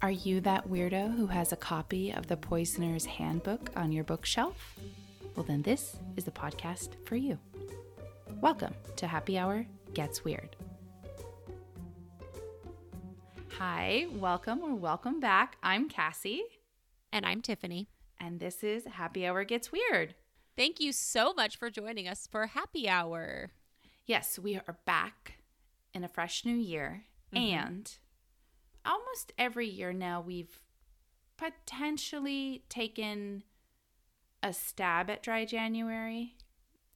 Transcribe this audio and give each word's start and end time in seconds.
Are 0.00 0.10
you 0.10 0.40
that 0.42 0.68
weirdo 0.68 1.16
who 1.16 1.26
has 1.26 1.52
a 1.52 1.56
copy 1.56 2.12
of 2.12 2.28
the 2.28 2.36
Poisoner's 2.36 3.04
Handbook 3.04 3.70
on 3.76 3.90
your 3.90 4.04
bookshelf? 4.04 4.76
Well, 5.34 5.44
then 5.44 5.62
this 5.62 5.96
is 6.16 6.24
the 6.24 6.30
podcast 6.30 6.90
for 7.04 7.16
you. 7.16 7.38
Welcome 8.40 8.74
to 8.96 9.06
Happy 9.08 9.36
Hour 9.38 9.66
Gets 9.94 10.24
Weird. 10.24 10.54
Hi, 13.58 14.06
welcome 14.12 14.60
or 14.62 14.74
welcome 14.74 15.18
back. 15.18 15.56
I'm 15.64 15.88
Cassie, 15.88 16.44
And 17.12 17.26
I'm 17.26 17.42
Tiffany. 17.42 17.88
and 18.20 18.38
this 18.38 18.62
is 18.62 18.84
Happy 18.84 19.26
Hour 19.26 19.42
Gets 19.44 19.72
Weird. 19.72 20.14
Thank 20.56 20.78
you 20.80 20.92
so 20.92 21.32
much 21.32 21.56
for 21.56 21.70
joining 21.70 22.06
us 22.06 22.28
for 22.30 22.46
happy 22.46 22.88
hour. 22.88 23.50
Yes, 24.06 24.38
we 24.38 24.56
are 24.56 24.78
back 24.86 25.34
in 25.92 26.04
a 26.04 26.08
fresh 26.08 26.44
new 26.44 26.56
year. 26.56 27.04
Mm-hmm. 27.34 27.54
And 27.54 27.98
almost 28.88 29.32
every 29.38 29.68
year 29.68 29.92
now, 29.92 30.20
we've 30.20 30.60
potentially 31.36 32.64
taken 32.68 33.44
a 34.42 34.52
stab 34.52 35.10
at 35.10 35.22
dry 35.22 35.44
January. 35.44 36.34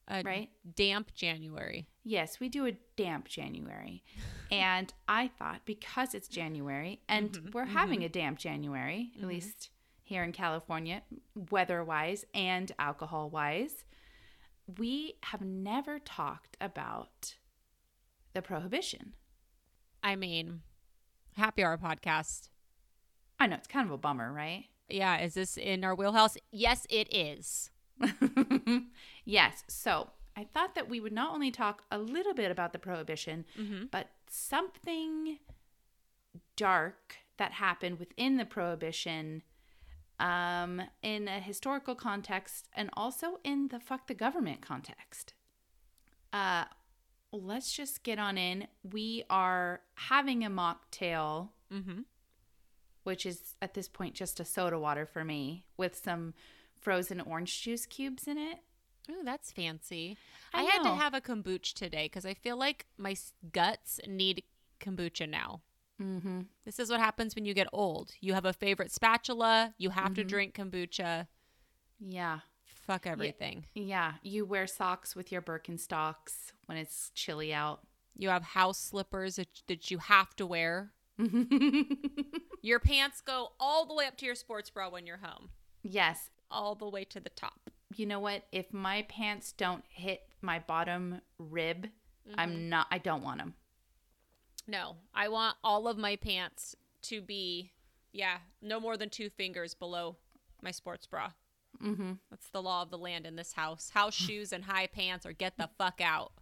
A 0.08 0.22
Right. 0.22 0.50
Damp 0.74 1.14
January. 1.14 1.86
Yes, 2.02 2.40
we 2.40 2.48
do 2.48 2.66
a 2.66 2.72
damp 2.96 3.28
January. 3.28 4.02
and 4.50 4.92
I 5.08 5.28
thought 5.28 5.60
because 5.64 6.14
it's 6.14 6.26
January 6.26 7.00
and 7.08 7.30
mm-hmm, 7.30 7.50
we're 7.52 7.66
having 7.66 8.00
mm-hmm. 8.00 8.06
a 8.06 8.10
damp 8.10 8.38
January, 8.38 9.12
at 9.14 9.20
mm-hmm. 9.20 9.28
least 9.28 9.70
here 10.02 10.24
in 10.24 10.32
California, 10.32 11.02
weather 11.50 11.84
wise 11.84 12.24
and 12.34 12.72
alcohol 12.78 13.30
wise, 13.30 13.84
we 14.78 15.14
have 15.22 15.40
never 15.40 15.98
talked 15.98 16.56
about 16.60 17.36
the 18.32 18.42
prohibition. 18.42 19.14
I 20.02 20.16
mean, 20.16 20.62
happy 21.36 21.64
hour 21.64 21.78
podcast. 21.78 22.48
I 23.38 23.46
know 23.46 23.56
it's 23.56 23.66
kind 23.66 23.86
of 23.86 23.92
a 23.92 23.98
bummer, 23.98 24.32
right? 24.32 24.66
Yeah, 24.88 25.18
is 25.20 25.34
this 25.34 25.56
in 25.56 25.84
our 25.84 25.94
wheelhouse? 25.94 26.36
Yes, 26.50 26.86
it 26.90 27.12
is. 27.14 27.70
yes. 29.24 29.64
So 29.68 30.10
I 30.36 30.44
thought 30.44 30.74
that 30.74 30.88
we 30.88 31.00
would 31.00 31.12
not 31.12 31.34
only 31.34 31.50
talk 31.50 31.84
a 31.90 31.98
little 31.98 32.34
bit 32.34 32.50
about 32.50 32.72
the 32.72 32.78
prohibition, 32.78 33.44
but 33.90 34.08
something 34.28 35.38
dark 36.56 37.16
that 37.38 37.52
happened 37.52 37.98
within 37.98 38.36
the 38.36 38.44
prohibition 38.44 39.42
um, 40.20 40.82
in 41.02 41.26
a 41.26 41.40
historical 41.40 41.94
context 41.94 42.68
and 42.74 42.90
also 42.92 43.40
in 43.44 43.68
the 43.68 43.80
fuck 43.80 44.06
the 44.06 44.14
government 44.14 44.60
context. 44.60 45.34
Uh, 46.32 46.64
let's 47.32 47.72
just 47.72 48.02
get 48.02 48.18
on 48.18 48.36
in. 48.38 48.66
We 48.82 49.24
are 49.30 49.80
having 49.94 50.44
a 50.44 50.50
mocktail, 50.50 51.48
Mm-hmm. 51.72 52.00
which 53.04 53.24
is 53.24 53.56
at 53.62 53.72
this 53.74 53.88
point 53.88 54.14
just 54.14 54.38
a 54.40 54.44
soda 54.44 54.78
water 54.78 55.06
for 55.06 55.24
me 55.24 55.64
with 55.78 55.96
some 55.96 56.34
frozen 56.78 57.18
orange 57.20 57.62
juice 57.62 57.86
cubes 57.86 58.28
in 58.28 58.36
it. 58.36 58.58
Ooh, 59.10 59.22
that's 59.24 59.50
fancy. 59.50 60.16
I 60.52 60.60
I, 60.60 60.64
had 60.64 60.82
to 60.82 60.94
have 60.94 61.14
a 61.14 61.20
kombucha 61.20 61.72
today 61.74 62.04
because 62.06 62.26
I 62.26 62.34
feel 62.34 62.56
like 62.58 62.86
my 62.98 63.16
guts 63.52 64.00
need 64.06 64.42
kombucha 64.80 65.28
now. 65.28 65.62
Mm-hmm. 66.00 66.42
This 66.64 66.78
is 66.78 66.90
what 66.90 67.00
happens 67.00 67.34
when 67.34 67.44
you 67.44 67.54
get 67.54 67.68
old. 67.72 68.12
You 68.20 68.34
have 68.34 68.44
a 68.44 68.52
favorite 68.52 68.92
spatula. 68.92 69.74
You 69.78 69.90
have 69.90 70.14
to 70.14 70.24
drink 70.24 70.54
kombucha. 70.54 71.26
Yeah. 72.00 72.40
Fuck 72.86 73.06
everything. 73.06 73.66
Yeah. 73.74 74.14
You 74.22 74.44
wear 74.44 74.66
socks 74.66 75.14
with 75.14 75.30
your 75.30 75.42
Birkenstocks 75.42 76.52
when 76.66 76.78
it's 76.78 77.10
chilly 77.14 77.54
out. 77.54 77.80
You 78.16 78.28
have 78.28 78.42
house 78.42 78.78
slippers 78.78 79.36
that, 79.36 79.62
that 79.68 79.90
you 79.90 79.98
have 79.98 80.34
to 80.36 80.46
wear. 80.46 80.92
Your 82.62 82.78
pants 82.78 83.20
go 83.20 83.52
all 83.58 83.86
the 83.86 83.94
way 83.94 84.06
up 84.06 84.16
to 84.18 84.26
your 84.26 84.36
sports 84.36 84.70
bra 84.70 84.88
when 84.88 85.04
you're 85.04 85.18
home, 85.18 85.50
yes. 85.82 86.30
all 86.50 86.76
the 86.76 86.88
way 86.88 87.04
to 87.04 87.18
the 87.18 87.30
top. 87.30 87.70
You 87.96 88.06
know 88.06 88.20
what? 88.20 88.44
If 88.52 88.72
my 88.72 89.02
pants 89.02 89.52
don't 89.52 89.84
hit 89.88 90.22
my 90.40 90.60
bottom 90.60 91.20
rib, 91.38 91.88
I'm 92.36 92.50
mm-hmm. 92.50 92.68
not, 92.68 92.86
I 92.90 92.98
don't 92.98 93.24
want 93.24 93.38
them. 93.38 93.54
No, 94.68 94.96
I 95.12 95.28
want 95.28 95.56
all 95.64 95.88
of 95.88 95.98
my 95.98 96.14
pants 96.14 96.76
to 97.02 97.20
be, 97.20 97.72
yeah, 98.12 98.38
no 98.62 98.78
more 98.78 98.96
than 98.96 99.10
two 99.10 99.28
fingers 99.28 99.74
below 99.74 100.16
my 100.62 100.70
sports 100.70 101.06
bra. 101.06 101.32
Mm-hmm. 101.80 102.12
That's 102.30 102.48
the 102.50 102.62
law 102.62 102.82
of 102.82 102.90
the 102.90 102.98
land 102.98 103.26
in 103.26 103.36
this 103.36 103.52
house. 103.52 103.90
House 103.90 104.14
shoes 104.26 104.52
and 104.52 104.64
high 104.64 104.86
pants 104.88 105.24
or 105.26 105.32
get 105.32 105.56
the 105.56 105.68
fuck 105.78 106.00
out. 106.00 106.32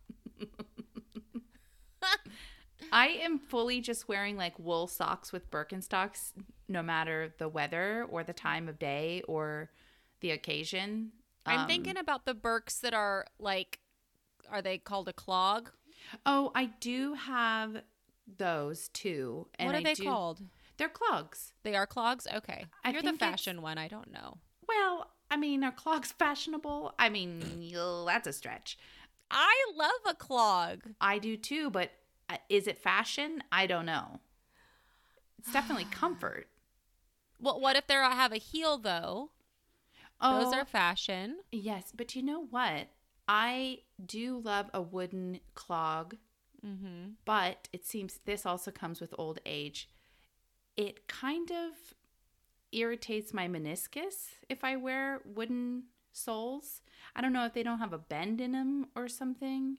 I 2.92 3.08
am 3.08 3.38
fully 3.38 3.80
just 3.80 4.08
wearing 4.08 4.36
like 4.36 4.58
wool 4.58 4.86
socks 4.86 5.32
with 5.32 5.50
Birkenstocks, 5.50 6.32
no 6.68 6.82
matter 6.82 7.32
the 7.38 7.48
weather 7.48 8.06
or 8.10 8.24
the 8.24 8.32
time 8.32 8.68
of 8.68 8.78
day 8.78 9.22
or 9.28 9.70
the 10.20 10.30
occasion. 10.32 11.12
I'm 11.46 11.60
Um, 11.60 11.66
thinking 11.68 11.96
about 11.96 12.24
the 12.24 12.34
Birks 12.34 12.80
that 12.80 12.94
are 12.94 13.26
like, 13.38 13.80
are 14.50 14.62
they 14.62 14.78
called 14.78 15.08
a 15.08 15.12
clog? 15.12 15.70
Oh, 16.26 16.50
I 16.54 16.66
do 16.80 17.14
have 17.14 17.82
those 18.38 18.88
too. 18.88 19.46
And 19.58 19.66
what 19.68 19.74
are 19.76 19.78
I 19.78 19.82
they 19.82 19.94
do- 19.94 20.04
called? 20.04 20.40
They're 20.78 20.88
clogs. 20.88 21.52
They 21.62 21.76
are 21.76 21.86
clogs? 21.86 22.26
Okay. 22.34 22.64
I 22.82 22.90
You're 22.90 23.02
the 23.02 23.12
fashion 23.12 23.60
one. 23.62 23.76
I 23.78 23.86
don't 23.86 24.10
know. 24.10 24.38
Well, 24.66 25.10
I 25.30 25.36
mean, 25.36 25.62
are 25.64 25.72
clogs 25.72 26.12
fashionable? 26.18 26.94
I 26.98 27.08
mean, 27.08 27.72
that's 28.06 28.26
a 28.26 28.32
stretch. 28.32 28.78
I 29.30 29.54
love 29.76 29.90
a 30.08 30.14
clog. 30.14 30.80
I 31.00 31.18
do 31.18 31.36
too, 31.36 31.70
but 31.70 31.92
uh, 32.28 32.36
is 32.48 32.66
it 32.66 32.78
fashion? 32.78 33.42
I 33.52 33.66
don't 33.66 33.86
know. 33.86 34.20
It's 35.38 35.52
definitely 35.52 35.84
comfort. 35.90 36.48
Well, 37.40 37.60
what 37.60 37.76
if 37.76 37.86
they 37.86 37.94
have 37.94 38.32
a 38.32 38.36
heel 38.38 38.76
though? 38.78 39.30
Oh, 40.20 40.44
Those 40.44 40.52
are 40.52 40.64
fashion. 40.66 41.38
yes, 41.50 41.92
but 41.96 42.14
you 42.14 42.22
know 42.22 42.44
what? 42.44 42.88
I 43.26 43.78
do 44.04 44.38
love 44.44 44.68
a 44.74 44.82
wooden 44.82 45.40
clog, 45.54 46.16
Mm-hmm. 46.66 47.12
but 47.24 47.68
it 47.72 47.86
seems 47.86 48.18
this 48.26 48.44
also 48.44 48.70
comes 48.70 49.00
with 49.00 49.14
old 49.16 49.38
age. 49.46 49.88
It 50.76 51.06
kind 51.08 51.50
of 51.50 51.94
irritates 52.72 53.34
my 53.34 53.48
meniscus 53.48 54.28
if 54.48 54.64
I 54.64 54.76
wear 54.76 55.20
wooden 55.24 55.84
soles. 56.12 56.82
I 57.14 57.20
don't 57.20 57.32
know 57.32 57.46
if 57.46 57.54
they 57.54 57.62
don't 57.62 57.78
have 57.78 57.92
a 57.92 57.98
bend 57.98 58.40
in 58.40 58.52
them 58.52 58.88
or 58.94 59.08
something. 59.08 59.78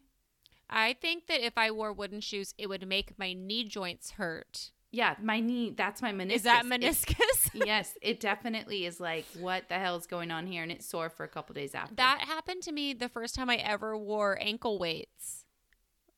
I 0.69 0.93
think 0.93 1.27
that 1.27 1.45
if 1.45 1.57
I 1.57 1.71
wore 1.71 1.91
wooden 1.91 2.21
shoes, 2.21 2.53
it 2.57 2.67
would 2.67 2.87
make 2.87 3.19
my 3.19 3.33
knee 3.33 3.65
joints 3.65 4.11
hurt. 4.11 4.71
Yeah, 4.93 5.15
my 5.21 5.39
knee, 5.39 5.73
that's 5.75 6.01
my 6.01 6.11
meniscus. 6.11 6.33
Is 6.33 6.43
that 6.43 6.65
meniscus? 6.65 7.49
yes, 7.65 7.97
it 8.01 8.19
definitely 8.19 8.85
is 8.85 8.99
like, 8.99 9.25
what 9.39 9.69
the 9.69 9.75
hell 9.75 9.95
is 9.95 10.05
going 10.05 10.31
on 10.31 10.47
here? 10.47 10.63
And 10.63 10.71
it's 10.71 10.85
sore 10.85 11.09
for 11.09 11.23
a 11.23 11.29
couple 11.29 11.53
days 11.53 11.73
after. 11.73 11.95
that 11.95 12.21
happened 12.27 12.63
to 12.63 12.71
me 12.71 12.93
the 12.93 13.07
first 13.07 13.35
time 13.35 13.49
I 13.49 13.55
ever 13.55 13.97
wore 13.97 14.37
ankle 14.41 14.79
weights 14.79 15.45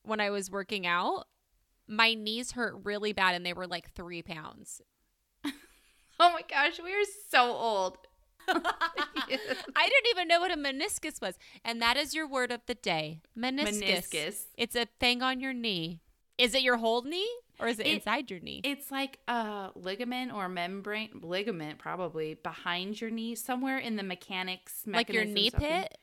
when 0.02 0.20
I 0.20 0.30
was 0.30 0.50
working 0.50 0.86
out. 0.86 1.26
My 1.86 2.14
knees 2.14 2.52
hurt 2.52 2.76
really 2.82 3.12
bad 3.12 3.34
and 3.34 3.46
they 3.46 3.52
were 3.52 3.66
like 3.66 3.92
three 3.92 4.22
pounds. 4.22 4.82
Oh 6.24 6.32
my 6.32 6.42
gosh, 6.48 6.80
we 6.82 6.90
are 6.92 7.04
so 7.30 7.52
old. 7.52 7.98
I 8.48 9.88
didn't 9.88 10.10
even 10.10 10.28
know 10.28 10.40
what 10.40 10.50
a 10.50 10.56
meniscus 10.56 11.20
was. 11.20 11.38
And 11.64 11.80
that 11.80 11.96
is 11.96 12.14
your 12.14 12.26
word 12.28 12.50
of 12.52 12.60
the 12.66 12.74
day 12.74 13.20
meniscus. 13.38 13.82
Meniscus. 13.82 14.44
It's 14.56 14.76
a 14.76 14.86
thing 15.00 15.22
on 15.22 15.40
your 15.40 15.52
knee. 15.52 16.00
Is 16.36 16.54
it 16.54 16.62
your 16.62 16.78
whole 16.78 17.02
knee 17.02 17.28
or 17.60 17.68
is 17.68 17.78
it, 17.78 17.86
It- 17.86 17.94
inside 17.94 18.30
your 18.30 18.40
knee? 18.40 18.60
It's 18.64 18.90
like 18.90 19.18
a 19.28 19.70
ligament 19.74 20.32
or 20.32 20.48
membrane, 20.48 21.20
ligament 21.22 21.78
probably 21.78 22.34
behind 22.34 23.00
your 23.00 23.10
knee, 23.10 23.34
somewhere 23.34 23.78
in 23.78 23.96
the 23.96 24.02
mechanics. 24.02 24.82
like 24.86 25.08
your 25.12 25.24
knee 25.24 25.50
mechanisms 25.50 25.54
of 25.54 25.60
the- 25.60 25.66
pit? 25.66 25.98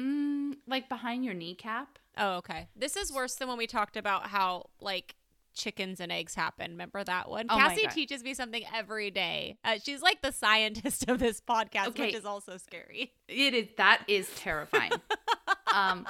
Mm, 0.00 0.56
like 0.66 0.88
behind 0.88 1.24
your 1.24 1.34
kneecap. 1.34 1.98
Oh, 2.16 2.36
okay. 2.36 2.68
This 2.76 2.96
is 2.96 3.12
worse 3.12 3.34
than 3.36 3.48
when 3.48 3.58
we 3.58 3.66
talked 3.66 3.96
about 3.96 4.28
how 4.28 4.70
like 4.80 5.16
chickens 5.54 6.00
and 6.00 6.10
eggs 6.12 6.34
happen. 6.34 6.72
Remember 6.72 7.02
that 7.04 7.28
one? 7.28 7.46
Oh 7.48 7.56
Cassie 7.56 7.86
teaches 7.88 8.22
me 8.22 8.34
something 8.34 8.62
every 8.74 9.10
day. 9.10 9.58
Uh, 9.64 9.78
she's 9.82 10.02
like 10.02 10.22
the 10.22 10.32
scientist 10.32 11.04
of 11.08 11.18
this 11.18 11.40
podcast, 11.40 11.88
Okay. 11.88 12.06
which 12.06 12.14
is 12.14 12.24
also 12.24 12.56
scary. 12.56 13.12
It 13.28 13.54
is 13.54 13.68
that 13.76 14.02
is 14.08 14.28
terrifying. 14.36 14.92
um, 15.74 16.06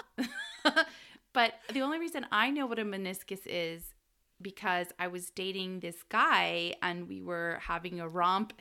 but 1.33 1.55
the 1.73 1.83
only 1.83 1.99
reason 1.99 2.27
I 2.31 2.51
know 2.51 2.67
what 2.67 2.79
a 2.79 2.85
meniscus 2.85 3.41
is 3.47 3.95
because 4.41 4.89
I 4.99 5.09
was 5.09 5.31
dating 5.31 5.81
this 5.81 6.03
guy 6.09 6.75
and 6.83 7.09
we 7.09 7.23
were 7.23 7.59
having 7.63 8.01
a 8.01 8.09
romp, 8.09 8.53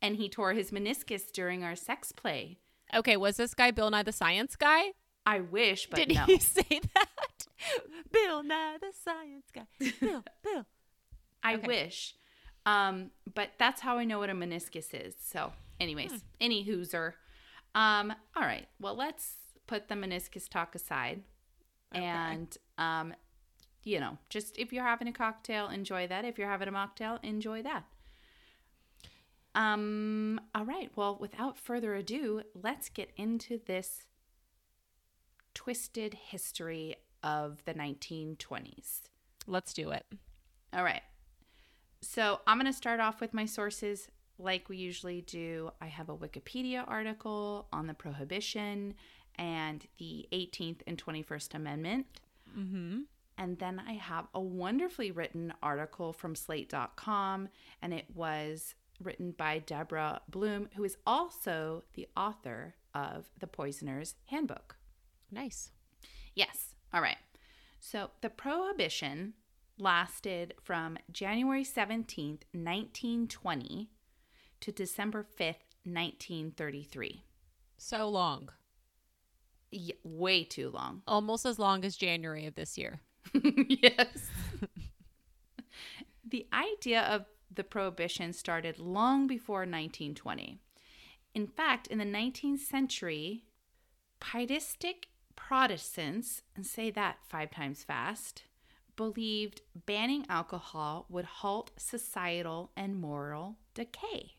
and 0.00 0.16
he 0.16 0.28
tore 0.28 0.52
his 0.52 0.70
meniscus 0.70 1.32
during 1.32 1.64
our 1.64 1.74
sex 1.74 2.12
play. 2.12 2.58
Okay, 2.94 3.16
was 3.16 3.36
this 3.36 3.54
guy 3.54 3.70
Bill 3.72 3.90
Nye 3.90 4.04
the 4.04 4.12
Science 4.12 4.54
Guy? 4.54 4.92
I 5.26 5.40
wish, 5.40 5.88
but 5.90 5.96
Did 5.96 6.14
no. 6.14 6.24
he 6.24 6.38
say 6.40 6.80
that? 6.94 7.46
Bill 8.12 8.42
Nye 8.44 8.76
the 8.80 8.92
Science 9.04 9.46
Guy. 9.52 9.66
Bill, 10.00 10.24
Bill. 10.44 10.64
I 11.42 11.54
Okay. 11.56 11.66
wish. 11.66 12.14
Um, 12.64 13.10
but 13.34 13.50
that's 13.58 13.80
how 13.80 13.98
I 13.98 14.04
know 14.04 14.18
what 14.20 14.30
a 14.30 14.34
meniscus 14.34 14.88
is. 14.92 15.14
So, 15.20 15.52
anyways, 15.80 16.10
Hmm. 16.12 16.16
any 16.40 16.64
hooser. 16.64 17.14
Um, 17.74 18.12
all 18.36 18.42
right. 18.44 18.66
Well, 18.80 18.94
let's 18.94 19.34
put 19.66 19.88
the 19.88 19.94
meniscus 19.96 20.48
talk 20.48 20.74
aside. 20.74 21.22
Okay. 21.94 22.04
And 22.04 22.56
um, 22.78 23.14
you 23.84 24.00
know, 24.00 24.18
just 24.30 24.56
if 24.58 24.72
you're 24.72 24.84
having 24.84 25.06
a 25.08 25.12
cocktail, 25.12 25.68
enjoy 25.68 26.06
that. 26.08 26.24
If 26.24 26.38
you're 26.38 26.48
having 26.50 26.68
a 26.68 26.72
mocktail, 26.72 27.18
enjoy 27.24 27.62
that. 27.62 27.84
Um, 29.54 30.40
all 30.54 30.64
right. 30.64 30.90
Well, 30.96 31.16
without 31.20 31.58
further 31.58 31.94
ado, 31.94 32.42
let's 32.60 32.88
get 32.88 33.10
into 33.16 33.60
this 33.66 34.04
twisted 35.56 36.12
history 36.12 36.96
of 37.22 37.64
the 37.64 37.72
1920s. 37.72 39.08
Let's 39.46 39.72
do 39.72 39.90
it. 39.90 40.04
All 40.74 40.84
right. 40.84 41.00
So 42.02 42.40
I'm 42.46 42.58
going 42.58 42.70
to 42.70 42.76
start 42.76 43.00
off 43.00 43.22
with 43.22 43.32
my 43.32 43.46
sources 43.46 44.08
like 44.38 44.68
we 44.68 44.76
usually 44.76 45.22
do. 45.22 45.70
I 45.80 45.86
have 45.86 46.10
a 46.10 46.16
Wikipedia 46.16 46.84
article 46.86 47.68
on 47.72 47.86
the 47.86 47.94
Prohibition 47.94 48.92
and 49.36 49.86
the 49.98 50.28
18th 50.30 50.82
and 50.86 51.02
21st 51.02 51.54
Amendment. 51.54 52.06
Mm-hmm. 52.56 53.00
And 53.38 53.58
then 53.58 53.80
I 53.88 53.94
have 53.94 54.26
a 54.34 54.40
wonderfully 54.40 55.10
written 55.10 55.54
article 55.62 56.12
from 56.12 56.34
slate.com, 56.34 57.48
and 57.80 57.94
it 57.94 58.06
was 58.14 58.74
written 59.02 59.32
by 59.32 59.58
Deborah 59.60 60.20
Blum, 60.28 60.68
who 60.76 60.84
is 60.84 60.98
also 61.06 61.82
the 61.94 62.08
author 62.14 62.74
of 62.94 63.30
The 63.40 63.46
Poisoner's 63.46 64.14
Handbook. 64.26 64.76
Nice. 65.30 65.70
Yes. 66.34 66.74
All 66.92 67.00
right. 67.00 67.16
So 67.80 68.10
the 68.20 68.30
prohibition 68.30 69.34
lasted 69.78 70.54
from 70.62 70.98
January 71.12 71.64
17th, 71.64 72.42
1920 72.52 73.90
to 74.60 74.72
December 74.72 75.26
5th, 75.38 75.66
1933. 75.84 77.24
So 77.76 78.08
long. 78.08 78.48
Y- 79.72 79.90
way 80.02 80.44
too 80.44 80.70
long. 80.70 81.02
Almost 81.08 81.46
as 81.46 81.58
long 81.58 81.84
as 81.84 81.96
January 81.96 82.46
of 82.46 82.54
this 82.54 82.78
year. 82.78 83.00
yes. 83.68 84.30
the 86.28 86.46
idea 86.52 87.02
of 87.02 87.26
the 87.52 87.64
prohibition 87.64 88.32
started 88.32 88.78
long 88.78 89.26
before 89.26 89.60
1920. 89.60 90.58
In 91.34 91.46
fact, 91.46 91.86
in 91.88 91.98
the 91.98 92.04
19th 92.04 92.60
century, 92.60 93.44
pietistic 94.20 95.08
Protestants, 95.36 96.42
and 96.56 96.66
say 96.66 96.90
that 96.90 97.18
five 97.28 97.50
times 97.50 97.84
fast, 97.84 98.42
believed 98.96 99.60
banning 99.86 100.26
alcohol 100.28 101.06
would 101.08 101.24
halt 101.26 101.70
societal 101.76 102.70
and 102.76 102.96
moral 102.96 103.56
decay. 103.74 104.32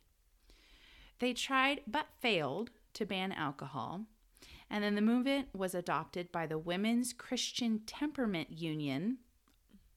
They 1.19 1.33
tried 1.33 1.81
but 1.87 2.07
failed 2.19 2.71
to 2.93 3.05
ban 3.05 3.31
alcohol, 3.31 4.01
and 4.69 4.83
then 4.83 4.95
the 4.95 5.01
movement 5.01 5.47
was 5.55 5.73
adopted 5.73 6.31
by 6.31 6.45
the 6.45 6.57
Women's 6.57 7.13
Christian 7.13 7.79
Temperament 7.85 8.51
Union. 8.51 9.19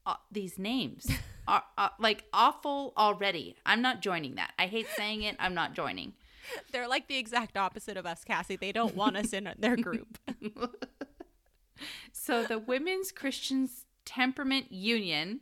Uh, 0.07 0.15
these 0.31 0.59
names 0.59 1.11
are 1.49 1.65
uh, 1.77 1.89
like 1.99 2.25
awful 2.33 2.93
already. 2.97 3.57
I'm 3.67 3.83
not 3.83 4.01
joining 4.01 4.37
that. 4.37 4.53
I 4.59 4.67
hate 4.67 4.87
saying 4.97 5.23
it. 5.23 5.37
I'm 5.39 5.55
not 5.55 5.75
joining. 5.75 6.15
They're 6.73 6.89
like 6.89 7.09
the 7.09 7.19
exact 7.19 7.57
opposite 7.57 7.97
of 7.97 8.07
us, 8.07 8.25
Cassie. 8.25 8.57
They 8.57 8.73
don't 8.73 8.95
want 8.95 9.17
us 9.17 9.33
in 9.33 9.53
their 9.59 9.77
group. 9.77 10.19
so 12.13 12.43
the 12.45 12.59
Women's 12.59 13.13
Christian 13.13 13.69
Temperament 14.05 14.73
Union 14.73 15.41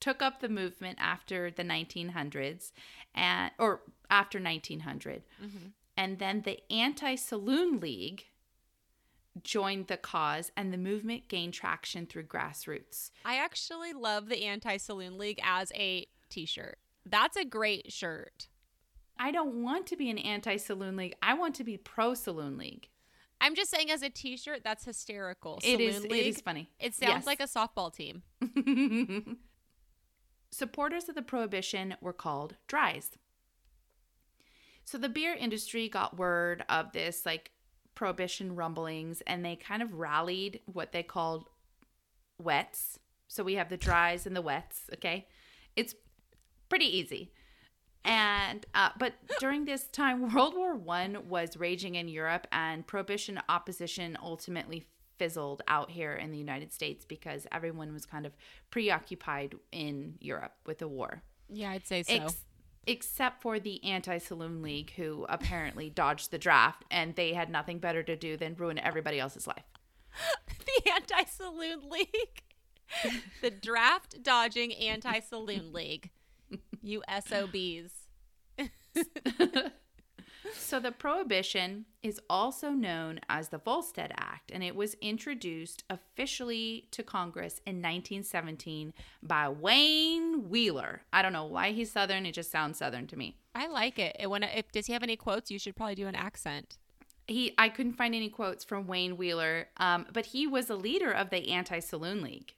took 0.00 0.22
up 0.22 0.40
the 0.40 0.48
movement 0.48 0.98
after 1.00 1.50
the 1.50 1.62
1900s 1.64 2.72
and 3.14 3.50
or 3.58 3.80
after 4.10 4.38
1900 4.40 5.22
Mm-hmm. 5.42 5.56
and 5.96 6.18
then 6.18 6.42
the 6.42 6.60
anti-saloon 6.72 7.80
league 7.80 8.24
joined 9.42 9.86
the 9.86 9.96
cause 9.96 10.50
and 10.56 10.72
the 10.72 10.78
movement 10.78 11.28
gained 11.28 11.54
traction 11.54 12.06
through 12.06 12.24
grassroots 12.24 13.10
I 13.24 13.36
actually 13.36 13.92
love 13.92 14.28
the 14.28 14.44
Anti 14.44 14.76
Saloon 14.78 15.16
League 15.18 15.40
as 15.44 15.70
a 15.74 16.06
t 16.28 16.44
shirt. 16.46 16.78
That's 17.06 17.36
a 17.36 17.44
great 17.44 17.92
shirt. 17.92 18.48
i 19.18 19.30
don't 19.30 19.62
want 19.62 19.86
to 19.88 19.96
be 19.96 20.10
an 20.10 20.18
anti-saloon 20.18 20.96
league 20.96 21.14
i 21.22 21.34
want 21.34 21.54
to 21.56 21.64
be 21.64 21.76
pro-saloon 21.76 22.56
league 22.58 22.88
I'm 23.40 23.54
just 23.54 23.70
saying, 23.70 23.90
as 23.90 24.02
a 24.02 24.10
t 24.10 24.36
shirt, 24.36 24.62
that's 24.64 24.84
hysterical. 24.84 25.58
It 25.62 25.80
is. 25.80 25.96
Saloon 25.96 26.10
It 26.12 26.16
is 26.26 26.36
League, 26.36 26.44
funny. 26.44 26.70
It 26.80 26.94
sounds 26.94 27.24
Yes. 27.24 27.26
like 27.26 27.40
a 27.40 27.44
softball 27.44 27.94
team. 27.94 28.22
Supporters 30.50 31.08
of 31.08 31.14
the 31.14 31.22
prohibition 31.22 31.94
were 32.00 32.12
called 32.12 32.56
dries. 32.66 33.10
So 34.84 34.96
the 34.96 35.08
beer 35.10 35.34
industry 35.34 35.88
got 35.88 36.16
word 36.18 36.64
of 36.68 36.92
this 36.92 37.26
like 37.26 37.50
prohibition 37.94 38.56
rumblings 38.56 39.20
and 39.26 39.44
they 39.44 39.56
kind 39.56 39.82
of 39.82 39.92
rallied 39.94 40.60
what 40.66 40.92
they 40.92 41.02
called 41.02 41.44
wets. 42.42 42.98
So 43.28 43.44
we 43.44 43.54
have 43.54 43.68
the 43.68 43.76
dries 43.76 44.26
and 44.26 44.34
the 44.34 44.40
wets, 44.40 44.82
okay? 44.94 45.28
It's 45.76 45.94
pretty 46.70 46.86
easy. 46.86 47.32
And 48.08 48.64
uh, 48.74 48.88
but 48.98 49.12
during 49.38 49.66
this 49.66 49.84
time, 49.84 50.32
World 50.34 50.54
War 50.56 50.74
One 50.74 51.28
was 51.28 51.58
raging 51.58 51.94
in 51.94 52.08
Europe, 52.08 52.46
and 52.50 52.86
prohibition 52.86 53.38
opposition 53.50 54.16
ultimately 54.22 54.86
fizzled 55.18 55.62
out 55.68 55.90
here 55.90 56.14
in 56.14 56.30
the 56.30 56.38
United 56.38 56.72
States 56.72 57.04
because 57.04 57.46
everyone 57.52 57.92
was 57.92 58.06
kind 58.06 58.24
of 58.24 58.32
preoccupied 58.70 59.56
in 59.72 60.14
Europe 60.20 60.54
with 60.64 60.78
the 60.78 60.88
war, 60.88 61.22
Yeah, 61.50 61.70
I'd 61.70 61.86
say 61.86 62.02
so. 62.02 62.14
Ex- 62.14 62.44
except 62.86 63.42
for 63.42 63.60
the 63.60 63.84
Anti-Saloon 63.84 64.62
League, 64.62 64.92
who 64.96 65.26
apparently 65.28 65.90
dodged 65.94 66.30
the 66.30 66.38
draft, 66.38 66.84
and 66.90 67.14
they 67.14 67.34
had 67.34 67.50
nothing 67.50 67.78
better 67.78 68.02
to 68.04 68.16
do 68.16 68.38
than 68.38 68.54
ruin 68.54 68.78
everybody 68.78 69.20
else's 69.20 69.46
life. 69.46 69.64
the 70.48 70.92
Anti 70.92 71.24
Saloon 71.24 71.90
League. 71.90 72.42
the 73.42 73.50
draft 73.50 74.22
dodging 74.22 74.72
Anti 74.72 75.20
Saloon 75.20 75.74
League. 75.74 76.10
You 76.80 77.02
SOBs. 77.06 77.97
So 80.54 80.80
the 80.80 80.92
prohibition 80.92 81.86
is 82.02 82.20
also 82.28 82.70
known 82.70 83.20
as 83.28 83.48
the 83.48 83.58
Volstead 83.58 84.12
Act, 84.16 84.50
and 84.52 84.62
it 84.62 84.74
was 84.76 84.94
introduced 85.00 85.84
officially 85.90 86.88
to 86.92 87.02
Congress 87.02 87.60
in 87.66 87.76
1917 87.76 88.92
by 89.22 89.48
Wayne 89.48 90.48
Wheeler. 90.48 91.02
I 91.12 91.22
don't 91.22 91.32
know 91.32 91.44
why 91.44 91.72
he's 91.72 91.90
Southern; 91.90 92.26
it 92.26 92.32
just 92.32 92.50
sounds 92.50 92.78
Southern 92.78 93.06
to 93.08 93.16
me. 93.16 93.36
I 93.54 93.66
like 93.66 93.98
it. 93.98 94.16
And 94.18 94.30
when 94.30 94.42
if 94.42 94.70
does 94.72 94.86
he 94.86 94.92
have 94.92 95.02
any 95.02 95.16
quotes? 95.16 95.50
You 95.50 95.58
should 95.58 95.76
probably 95.76 95.94
do 95.94 96.06
an 96.06 96.14
accent. 96.14 96.78
He, 97.26 97.54
I 97.58 97.68
couldn't 97.68 97.94
find 97.94 98.14
any 98.14 98.30
quotes 98.30 98.64
from 98.64 98.86
Wayne 98.86 99.18
Wheeler, 99.18 99.68
um, 99.76 100.06
but 100.12 100.26
he 100.26 100.46
was 100.46 100.70
a 100.70 100.76
leader 100.76 101.10
of 101.10 101.28
the 101.28 101.50
Anti-Saloon 101.50 102.22
League. 102.22 102.54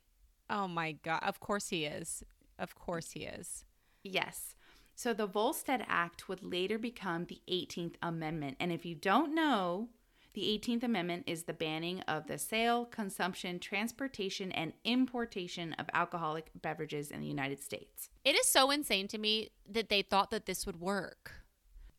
Oh 0.49 0.69
my 0.69 0.93
god! 0.93 1.23
Of 1.23 1.41
course 1.41 1.69
he 1.69 1.85
is. 1.85 2.23
Of 2.59 2.75
course 2.75 3.12
he 3.12 3.21
is. 3.21 3.64
Yes. 4.03 4.55
So 5.02 5.14
the 5.14 5.26
Volstead 5.26 5.83
Act 5.88 6.28
would 6.28 6.42
later 6.42 6.76
become 6.76 7.25
the 7.25 7.40
18th 7.50 7.95
Amendment. 8.02 8.59
And 8.61 8.71
if 8.71 8.85
you 8.85 8.95
don't 8.95 9.35
know, 9.35 9.88
the 10.35 10.42
18th 10.42 10.83
Amendment 10.83 11.25
is 11.26 11.45
the 11.45 11.54
banning 11.54 12.02
of 12.02 12.26
the 12.26 12.37
sale, 12.37 12.85
consumption, 12.85 13.59
transportation, 13.61 14.52
and 14.52 14.75
importation 14.85 15.73
of 15.78 15.88
alcoholic 15.95 16.50
beverages 16.61 17.11
in 17.11 17.23
the 17.23 17.26
United 17.26 17.62
States. 17.62 18.11
It 18.26 18.35
is 18.35 18.47
so 18.47 18.71
insane 18.71 19.09
to 19.09 19.16
me 19.16 19.49
that 19.66 19.88
they 19.88 20.02
thought 20.02 20.30
that 20.33 20.45
this 20.45 20.66
would 20.66 20.83
work. 20.83 21.33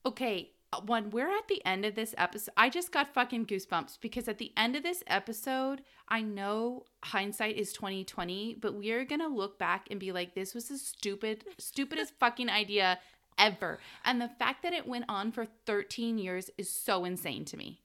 Okay, 0.06 0.52
uh, 0.72 0.82
when 0.86 1.10
we're 1.10 1.36
at 1.36 1.48
the 1.48 1.66
end 1.66 1.86
of 1.86 1.96
this 1.96 2.14
episode, 2.20 2.54
I 2.56 2.70
just 2.70 2.92
got 2.92 3.12
fucking 3.12 3.48
goosebumps 3.48 3.98
because 4.00 4.28
at 4.28 4.38
the 4.38 4.54
end 4.56 4.76
of 4.76 4.84
this 4.84 5.04
episode, 5.08 5.82
I 6.12 6.22
know 6.22 6.84
hindsight 7.04 7.56
is 7.56 7.72
2020, 7.72 8.58
but 8.60 8.76
we 8.76 8.92
are 8.92 9.06
gonna 9.06 9.30
look 9.30 9.58
back 9.58 9.88
and 9.90 9.98
be 9.98 10.12
like, 10.12 10.36
this 10.36 10.54
was 10.54 10.68
the 10.68 10.78
stupid, 10.78 11.46
stupidest 11.58 12.14
fucking 12.20 12.50
idea 12.50 13.00
ever. 13.40 13.80
And 14.04 14.22
the 14.22 14.28
fact 14.28 14.62
that 14.64 14.74
it 14.74 14.86
went 14.86 15.06
on 15.08 15.32
for 15.32 15.48
13 15.66 16.18
years 16.18 16.50
is 16.58 16.70
so 16.70 17.06
insane 17.06 17.46
to 17.46 17.58
me. 17.58 17.80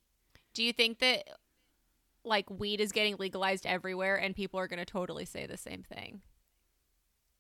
Do 0.55 0.65
you 0.65 0.73
think 0.73 0.99
that 0.99 1.29
like 2.25 2.51
weed 2.51 2.81
is 2.81 2.91
getting 2.91 3.17
legalized 3.17 3.65
everywhere 3.65 4.17
and 4.17 4.35
people 4.35 4.59
are 4.59 4.67
going 4.67 4.81
to 4.81 4.85
totally 4.85 5.25
say 5.25 5.47
the 5.47 5.57
same 5.57 5.85
thing? 5.85 6.21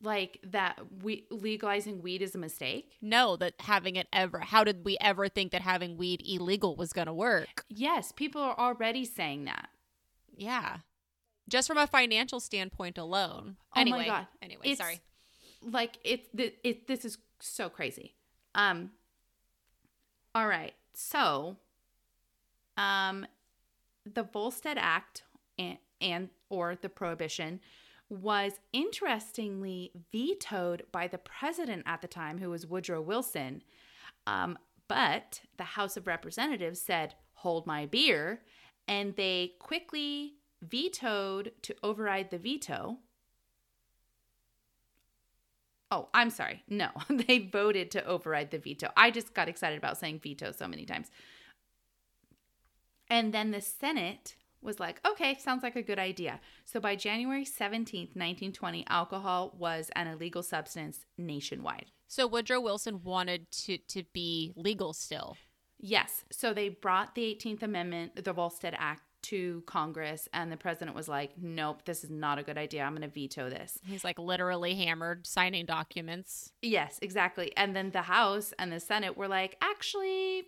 Like 0.00 0.38
that 0.44 0.78
we 1.02 1.24
legalizing 1.30 2.00
weed 2.00 2.22
is 2.22 2.36
a 2.36 2.38
mistake. 2.38 2.92
No, 3.02 3.36
that 3.38 3.54
having 3.58 3.96
it 3.96 4.06
ever. 4.12 4.38
How 4.38 4.62
did 4.62 4.84
we 4.84 4.96
ever 5.00 5.28
think 5.28 5.50
that 5.50 5.62
having 5.62 5.96
weed 5.96 6.22
illegal 6.24 6.76
was 6.76 6.92
going 6.92 7.06
to 7.06 7.14
work? 7.14 7.64
Yes, 7.68 8.12
people 8.12 8.40
are 8.40 8.56
already 8.56 9.04
saying 9.04 9.46
that. 9.46 9.70
Yeah. 10.36 10.78
Just 11.48 11.68
from 11.68 11.78
a 11.78 11.86
financial 11.86 12.40
standpoint 12.40 12.98
alone. 12.98 13.56
Oh 13.74 13.84
my 13.84 14.06
God. 14.06 14.26
Anyway, 14.42 14.62
It's- 14.64 14.78
sorry. 14.78 15.00
like 15.62 15.98
it, 16.04 16.28
it, 16.36 16.58
it 16.62 16.86
this 16.86 17.04
is 17.04 17.18
so 17.40 17.68
crazy 17.68 18.14
um 18.54 18.90
all 20.34 20.46
right 20.46 20.74
so 20.94 21.56
um 22.76 23.26
the 24.04 24.22
volstead 24.22 24.78
act 24.78 25.22
and, 25.58 25.78
and 26.00 26.28
or 26.48 26.74
the 26.76 26.88
prohibition 26.88 27.60
was 28.08 28.52
interestingly 28.72 29.90
vetoed 30.12 30.84
by 30.92 31.06
the 31.08 31.18
president 31.18 31.82
at 31.86 32.00
the 32.00 32.08
time 32.08 32.38
who 32.38 32.50
was 32.50 32.66
woodrow 32.66 33.00
wilson 33.00 33.62
um, 34.26 34.56
but 34.88 35.40
the 35.56 35.64
house 35.64 35.96
of 35.96 36.06
representatives 36.06 36.80
said 36.80 37.14
hold 37.34 37.66
my 37.66 37.84
beer 37.86 38.40
and 38.88 39.16
they 39.16 39.52
quickly 39.58 40.34
vetoed 40.62 41.52
to 41.62 41.74
override 41.82 42.30
the 42.30 42.38
veto 42.38 42.98
Oh, 45.90 46.08
I'm 46.12 46.30
sorry. 46.30 46.62
No, 46.68 46.88
they 47.08 47.38
voted 47.38 47.90
to 47.92 48.04
override 48.04 48.50
the 48.50 48.58
veto. 48.58 48.90
I 48.96 49.10
just 49.10 49.34
got 49.34 49.48
excited 49.48 49.78
about 49.78 49.98
saying 49.98 50.20
veto 50.22 50.52
so 50.52 50.66
many 50.66 50.84
times. 50.84 51.10
And 53.08 53.32
then 53.32 53.52
the 53.52 53.60
Senate 53.60 54.34
was 54.60 54.80
like, 54.80 55.00
okay, 55.06 55.36
sounds 55.38 55.62
like 55.62 55.76
a 55.76 55.82
good 55.82 55.98
idea. 55.98 56.40
So 56.64 56.80
by 56.80 56.96
January 56.96 57.44
17th, 57.44 58.16
1920, 58.16 58.84
alcohol 58.88 59.54
was 59.56 59.90
an 59.94 60.08
illegal 60.08 60.42
substance 60.42 61.06
nationwide. 61.16 61.92
So 62.08 62.26
Woodrow 62.26 62.60
Wilson 62.60 63.02
wanted 63.04 63.50
to 63.52 63.78
to 63.78 64.04
be 64.12 64.52
legal 64.56 64.92
still. 64.92 65.36
Yes. 65.78 66.24
So 66.30 66.52
they 66.54 66.68
brought 66.70 67.14
the 67.14 67.22
18th 67.22 67.62
Amendment, 67.62 68.24
the 68.24 68.32
Volstead 68.32 68.74
Act, 68.78 69.02
to 69.22 69.64
Congress, 69.66 70.28
and 70.32 70.52
the 70.52 70.56
president 70.56 70.94
was 70.94 71.08
like, 71.08 71.32
nope, 71.36 71.84
this 71.84 72.04
is 72.04 72.10
not 72.10 72.38
a 72.38 72.44
good 72.44 72.56
idea. 72.56 72.82
I'm 72.84 72.92
going 72.92 73.02
to 73.02 73.08
veto 73.08 73.50
this. 73.50 73.76
He's 73.84 74.04
like 74.04 74.20
literally 74.20 74.76
hammered 74.76 75.26
signing 75.26 75.66
documents. 75.66 76.52
Yes, 76.62 77.00
exactly. 77.02 77.52
And 77.56 77.74
then 77.74 77.90
the 77.90 78.02
House 78.02 78.54
and 78.56 78.70
the 78.70 78.78
Senate 78.78 79.16
were 79.16 79.26
like, 79.26 79.56
actually, 79.60 80.44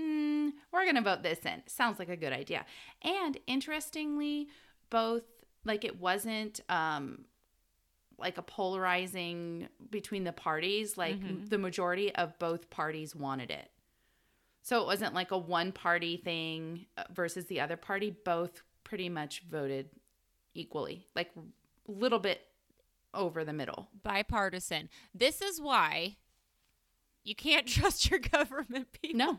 mm, 0.00 0.50
we're 0.72 0.82
going 0.82 0.96
to 0.96 1.02
vote 1.02 1.22
this 1.22 1.38
in. 1.46 1.62
Sounds 1.66 2.00
like 2.00 2.08
a 2.08 2.16
good 2.16 2.32
idea. 2.32 2.66
And 3.02 3.38
interestingly, 3.46 4.48
both, 4.90 5.22
like, 5.64 5.84
it 5.84 6.00
wasn't, 6.00 6.58
um, 6.68 7.26
like 8.18 8.38
a 8.38 8.42
polarizing 8.42 9.68
between 9.90 10.24
the 10.24 10.32
parties 10.32 10.96
like 10.96 11.20
Mhm. 11.20 11.48
the 11.50 11.58
majority 11.58 12.12
of 12.16 12.36
both 12.38 12.70
parties 12.70 13.14
wanted 13.14 13.50
it 13.50 13.70
so 14.66 14.80
it 14.80 14.86
wasn't 14.86 15.14
like 15.14 15.30
a 15.30 15.38
one 15.38 15.70
party 15.70 16.16
thing 16.16 16.86
uh, 16.98 17.04
versus 17.14 17.44
the 17.44 17.60
other 17.60 17.76
party 17.76 18.10
both 18.24 18.62
pretty 18.82 19.08
much 19.08 19.44
voted 19.48 19.88
equally 20.54 21.06
like 21.14 21.30
a 21.36 21.90
little 21.90 22.18
bit 22.18 22.40
over 23.14 23.44
the 23.44 23.52
middle 23.52 23.88
Bipartisan. 24.02 24.88
This 25.14 25.40
is 25.40 25.60
why 25.60 26.16
you 27.22 27.36
can't 27.36 27.66
trust 27.76 28.10
your 28.10 28.18
government 28.18 28.88
people. 29.00 29.18
no 29.18 29.38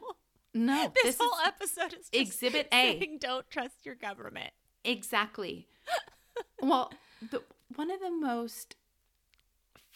no 0.54 0.94
This, 1.04 1.04
this, 1.04 1.18
whole 1.20 1.40
is 1.42 1.48
episode 1.48 1.94
is 2.00 2.10
just 2.10 2.16
Exhibit 2.16 2.68
A. 2.72 2.76
saying 3.00 3.18
don't 3.20 3.50
trust 3.50 3.86
your 3.86 3.96
government. 3.96 4.52
exactly 4.86 5.68
well 6.62 6.94
the, 7.32 7.44
one 7.76 7.92
of 7.92 8.00
the 8.00 8.12
most 8.12 8.78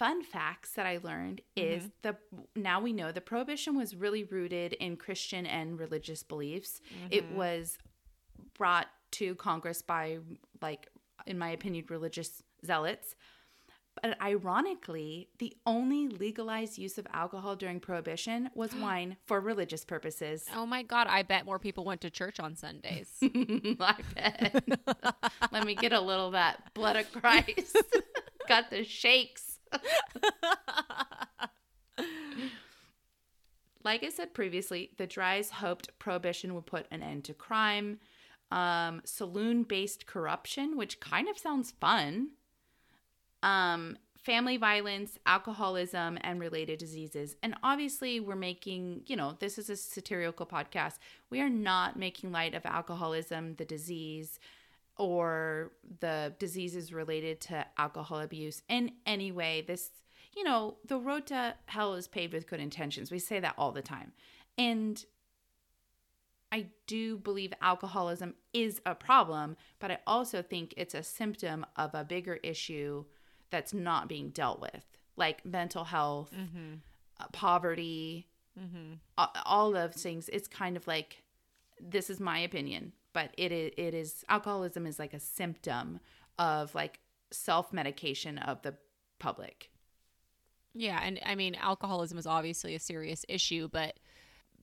fun 0.02 0.24
facts 0.24 0.72
that 0.72 0.88
i 0.88 0.98
learned 1.04 1.42
is 1.56 1.84
mm-hmm. 1.84 1.90
the 2.02 2.16
now 2.60 2.82
we 2.82 2.92
know 2.92 3.12
the 3.12 3.22
prohibition 3.22 3.78
was 3.78 3.96
really 3.96 4.24
rooted 4.24 4.74
in 4.74 4.98
christian 4.98 5.46
and 5.46 5.80
religious 5.80 6.24
beliefs 6.24 6.82
it 7.12 7.24
mm-hmm. 7.24 7.36
was 7.36 7.78
brought 8.58 8.88
to 9.12 9.36
congress 9.36 9.84
by 9.84 10.18
like 10.60 10.88
in 11.28 11.38
my 11.38 11.52
opinion 11.52 11.86
religious 11.88 12.42
zealots 12.66 13.14
but 14.02 14.20
ironically 14.20 15.30
the 15.38 15.56
only 15.68 16.08
legalized 16.08 16.80
use 16.80 16.98
of 16.98 17.06
alcohol 17.14 17.56
during 17.56 17.80
prohibition 17.80 18.50
was 18.56 18.74
wine 18.82 19.18
for 19.28 19.40
religious 19.40 19.86
purposes 19.86 20.48
Oh 20.56 20.66
my 20.66 20.82
god, 20.82 21.06
I 21.08 21.22
bet 21.22 21.46
more 21.46 21.60
people 21.60 21.86
went 21.86 22.02
to 22.02 22.10
church 22.10 22.40
on 22.40 22.56
Sundays. 22.56 23.08
I 23.22 23.96
bet. 24.16 24.64
Let 25.52 25.66
me 25.66 25.76
get 25.76 25.94
a 25.94 26.02
little 26.02 26.28
of 26.28 26.32
that 26.32 26.74
blood 26.74 26.96
of 26.96 27.12
Christ. 27.12 27.78
Got 28.48 28.70
the 28.72 28.84
shakes. 28.84 29.51
like 33.84 34.04
I 34.04 34.10
said 34.10 34.34
previously, 34.34 34.92
the 34.98 35.08
Dries 35.08 35.50
hoped 35.50 35.90
prohibition 36.00 36.54
would 36.56 36.66
put 36.66 36.88
an 36.92 37.04
end 37.04 37.24
to 37.26 37.34
crime, 37.34 38.00
um, 38.52 39.02
saloon 39.06 39.64
based 39.64 40.06
corruption, 40.06 40.78
which 40.78 41.00
kind 41.00 41.30
of 41.30 41.38
sounds 41.38 41.72
fun, 41.72 42.30
um, 43.44 43.98
family 44.18 44.58
violence, 44.58 45.18
alcoholism, 45.26 46.18
and 46.22 46.40
related 46.40 46.78
diseases. 46.80 47.36
And 47.42 47.56
obviously, 47.64 48.20
we're 48.20 48.36
making, 48.36 49.04
you 49.08 49.16
know, 49.16 49.36
this 49.40 49.58
is 49.58 49.70
a 49.70 49.76
satirical 49.76 50.46
podcast. 50.46 51.00
We 51.30 51.42
are 51.42 51.50
not 51.50 51.98
making 51.98 52.32
light 52.32 52.54
of 52.54 52.66
alcoholism, 52.66 53.56
the 53.56 53.66
disease, 53.66 54.40
or 54.98 55.72
the 56.00 56.34
diseases 56.40 56.94
related 56.94 57.42
to 57.42 57.66
alcohol 57.78 58.20
abuse 58.20 58.62
in 58.70 58.92
any 59.06 59.32
way. 59.32 59.64
This, 59.66 59.90
you 60.36 60.44
know, 60.44 60.78
the 60.86 60.98
road 61.00 61.26
to 61.28 61.56
hell 61.66 61.94
is 61.96 62.08
paved 62.08 62.34
with 62.34 62.48
good 62.48 62.60
intentions. 62.60 63.12
We 63.12 63.20
say 63.20 63.40
that 63.40 63.56
all 63.58 63.72
the 63.72 63.82
time. 63.82 64.12
And 64.58 65.04
I 66.52 66.68
do 66.86 67.18
believe 67.18 67.54
alcoholism 67.62 68.36
is 68.54 68.82
a 68.86 68.94
problem, 68.94 69.56
but 69.80 69.90
I 69.92 70.00
also 70.06 70.42
think 70.42 70.74
it's 70.76 70.94
a 70.94 71.02
symptom 71.04 71.66
of 71.78 71.92
a 71.96 72.04
bigger 72.04 72.36
issue 72.44 73.06
that's 73.50 73.74
not 73.74 74.10
being 74.10 74.30
dealt 74.30 74.60
with, 74.60 74.86
like 75.16 75.46
mental 75.46 75.86
health, 75.86 76.32
uh, 77.20 77.26
poverty, 77.32 78.28
a- 79.18 79.30
all 79.46 79.72
those 79.72 79.94
things. 79.94 80.30
It's 80.34 80.48
kind 80.48 80.76
of 80.76 80.86
like 80.88 81.24
this 81.80 82.10
is 82.10 82.20
my 82.20 82.40
opinion, 82.40 82.92
but 83.14 83.32
it 83.38 83.52
is, 83.52 83.72
it 83.78 83.94
is 83.94 84.24
alcoholism 84.30 84.86
is 84.86 85.00
like 85.00 85.14
a 85.14 85.20
symptom 85.20 86.00
of 86.40 86.74
like 86.76 87.00
self 87.32 87.74
medication 87.74 88.38
of 88.38 88.62
the 88.62 88.76
public. 89.20 89.70
Yeah, 90.74 91.00
and 91.04 91.20
I 91.26 91.36
mean, 91.36 91.56
alcoholism 91.56 92.18
is 92.18 92.26
obviously 92.26 92.76
a 92.76 92.80
serious 92.80 93.26
issue, 93.28 93.68
but 93.72 94.00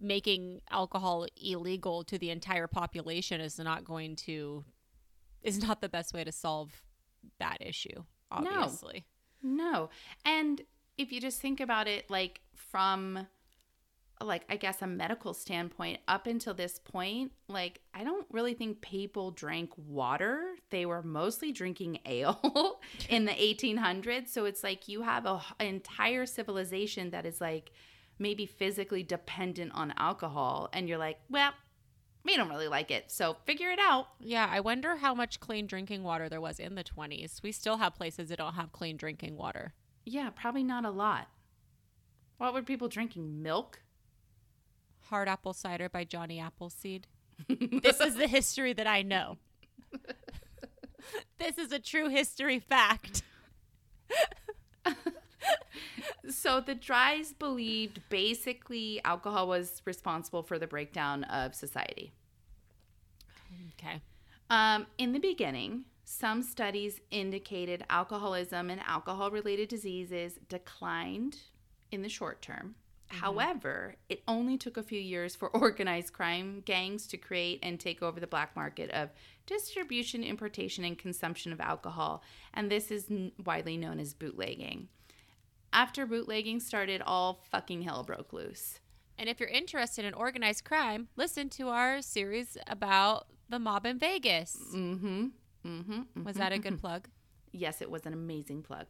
making 0.00 0.60
alcohol 0.70 1.26
illegal 1.36 2.04
to 2.04 2.18
the 2.18 2.30
entire 2.30 2.66
population 2.66 3.40
is 3.40 3.58
not 3.58 3.84
going 3.84 4.16
to 4.16 4.64
is 5.42 5.62
not 5.62 5.80
the 5.80 5.88
best 5.88 6.14
way 6.14 6.24
to 6.24 6.32
solve 6.32 6.82
that 7.38 7.58
issue, 7.60 8.04
obviously. 8.30 9.04
No. 9.42 9.90
And 10.24 10.62
if 10.96 11.12
you 11.12 11.20
just 11.20 11.40
think 11.40 11.60
about 11.60 11.86
it 11.86 12.10
like 12.10 12.40
from 12.54 13.26
like 14.20 14.44
I 14.48 14.56
guess 14.56 14.82
a 14.82 14.86
medical 14.86 15.34
standpoint 15.34 16.00
up 16.08 16.26
until 16.26 16.54
this 16.54 16.78
point, 16.78 17.32
like 17.48 17.80
I 17.94 18.04
don't 18.04 18.26
really 18.30 18.54
think 18.54 18.80
people 18.80 19.30
drank 19.30 19.70
water. 19.76 20.54
They 20.70 20.86
were 20.86 21.02
mostly 21.02 21.52
drinking 21.52 22.00
ale 22.06 22.80
in 23.08 23.24
the 23.24 23.32
1800s, 23.32 24.28
so 24.28 24.44
it's 24.44 24.62
like 24.62 24.88
you 24.88 25.02
have 25.02 25.26
a 25.26 25.40
h- 25.60 25.66
entire 25.66 26.26
civilization 26.26 27.10
that 27.10 27.26
is 27.26 27.40
like 27.40 27.72
maybe 28.18 28.46
physically 28.46 29.02
dependent 29.02 29.72
on 29.74 29.94
alcohol 29.96 30.68
and 30.72 30.88
you're 30.88 30.98
like, 30.98 31.18
"Well, 31.30 31.52
we 32.24 32.36
don't 32.36 32.48
really 32.50 32.68
like 32.68 32.90
it. 32.90 33.10
So 33.10 33.36
figure 33.44 33.70
it 33.70 33.78
out." 33.80 34.08
Yeah, 34.20 34.48
I 34.50 34.60
wonder 34.60 34.96
how 34.96 35.14
much 35.14 35.40
clean 35.40 35.66
drinking 35.66 36.02
water 36.02 36.28
there 36.28 36.40
was 36.40 36.58
in 36.58 36.74
the 36.74 36.84
20s. 36.84 37.42
We 37.42 37.52
still 37.52 37.76
have 37.78 37.94
places 37.94 38.28
that 38.28 38.38
don't 38.38 38.54
have 38.54 38.72
clean 38.72 38.96
drinking 38.96 39.36
water. 39.36 39.74
Yeah, 40.04 40.30
probably 40.30 40.64
not 40.64 40.84
a 40.84 40.90
lot. 40.90 41.28
What 42.38 42.54
were 42.54 42.62
people 42.62 42.88
drinking? 42.88 43.42
Milk? 43.42 43.82
Hard 45.10 45.28
apple 45.28 45.52
cider 45.52 45.88
by 45.88 46.04
Johnny 46.04 46.38
Appleseed. 46.38 47.06
this 47.48 48.00
is 48.00 48.16
the 48.16 48.26
history 48.26 48.72
that 48.72 48.86
I 48.86 49.02
know. 49.02 49.38
this 51.38 51.58
is 51.58 51.72
a 51.72 51.78
true 51.78 52.08
history 52.08 52.58
fact. 52.58 53.22
So 56.30 56.60
the 56.60 56.74
Dries 56.74 57.32
believed 57.32 58.00
basically 58.10 59.00
alcohol 59.04 59.48
was 59.48 59.82
responsible 59.84 60.42
for 60.42 60.58
the 60.58 60.66
breakdown 60.66 61.24
of 61.24 61.54
society. 61.54 62.12
Okay. 63.78 64.00
Um, 64.50 64.86
in 64.98 65.12
the 65.12 65.18
beginning, 65.18 65.84
some 66.04 66.42
studies 66.42 67.00
indicated 67.10 67.84
alcoholism 67.90 68.70
and 68.70 68.80
alcohol 68.86 69.30
related 69.30 69.68
diseases 69.68 70.38
declined 70.48 71.36
in 71.90 72.02
the 72.02 72.08
short 72.08 72.42
term. 72.42 72.74
However, 73.08 73.96
it 74.08 74.22
only 74.28 74.58
took 74.58 74.76
a 74.76 74.82
few 74.82 75.00
years 75.00 75.34
for 75.34 75.48
organized 75.56 76.12
crime 76.12 76.62
gangs 76.64 77.06
to 77.08 77.16
create 77.16 77.58
and 77.62 77.80
take 77.80 78.02
over 78.02 78.20
the 78.20 78.26
black 78.26 78.54
market 78.54 78.90
of 78.90 79.10
distribution, 79.46 80.22
importation, 80.22 80.84
and 80.84 80.98
consumption 80.98 81.52
of 81.52 81.60
alcohol. 81.60 82.22
And 82.52 82.70
this 82.70 82.90
is 82.90 83.06
n- 83.10 83.32
widely 83.44 83.76
known 83.76 83.98
as 83.98 84.14
bootlegging. 84.14 84.88
After 85.72 86.06
bootlegging 86.06 86.60
started, 86.60 87.02
all 87.02 87.40
fucking 87.50 87.82
hell 87.82 88.02
broke 88.02 88.32
loose. 88.32 88.80
And 89.18 89.28
if 89.28 89.40
you're 89.40 89.48
interested 89.48 90.04
in 90.04 90.14
organized 90.14 90.64
crime, 90.64 91.08
listen 91.16 91.48
to 91.50 91.68
our 91.68 92.00
series 92.02 92.56
about 92.66 93.26
the 93.48 93.58
mob 93.58 93.84
in 93.84 93.98
Vegas. 93.98 94.56
Mm-hmm. 94.74 95.26
Mm-hmm. 95.66 96.24
Was 96.24 96.36
that 96.36 96.52
a 96.52 96.58
good 96.58 96.78
plug? 96.80 97.08
Yes, 97.52 97.82
it 97.82 97.90
was 97.90 98.06
an 98.06 98.12
amazing 98.12 98.62
plug. 98.62 98.86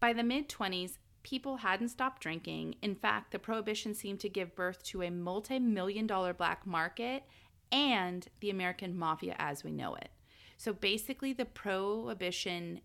By 0.00 0.12
the 0.12 0.22
mid 0.22 0.48
20s, 0.48 0.98
people 1.22 1.58
hadn't 1.58 1.88
stopped 1.88 2.22
drinking. 2.22 2.76
In 2.82 2.94
fact, 2.94 3.30
the 3.32 3.38
prohibition 3.38 3.94
seemed 3.94 4.20
to 4.20 4.28
give 4.28 4.54
birth 4.54 4.82
to 4.84 5.02
a 5.02 5.10
multi 5.10 5.58
million 5.58 6.06
dollar 6.06 6.32
black 6.34 6.66
market 6.66 7.24
and 7.72 8.26
the 8.40 8.50
American 8.50 8.96
mafia 8.98 9.36
as 9.38 9.62
we 9.62 9.70
know 9.70 9.94
it. 9.94 10.08
So 10.56 10.72
basically, 10.72 11.32
the 11.32 11.44
prohibition 11.44 12.80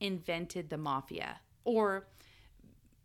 invented 0.00 0.70
the 0.70 0.76
mafia 0.78 1.40
or 1.64 2.06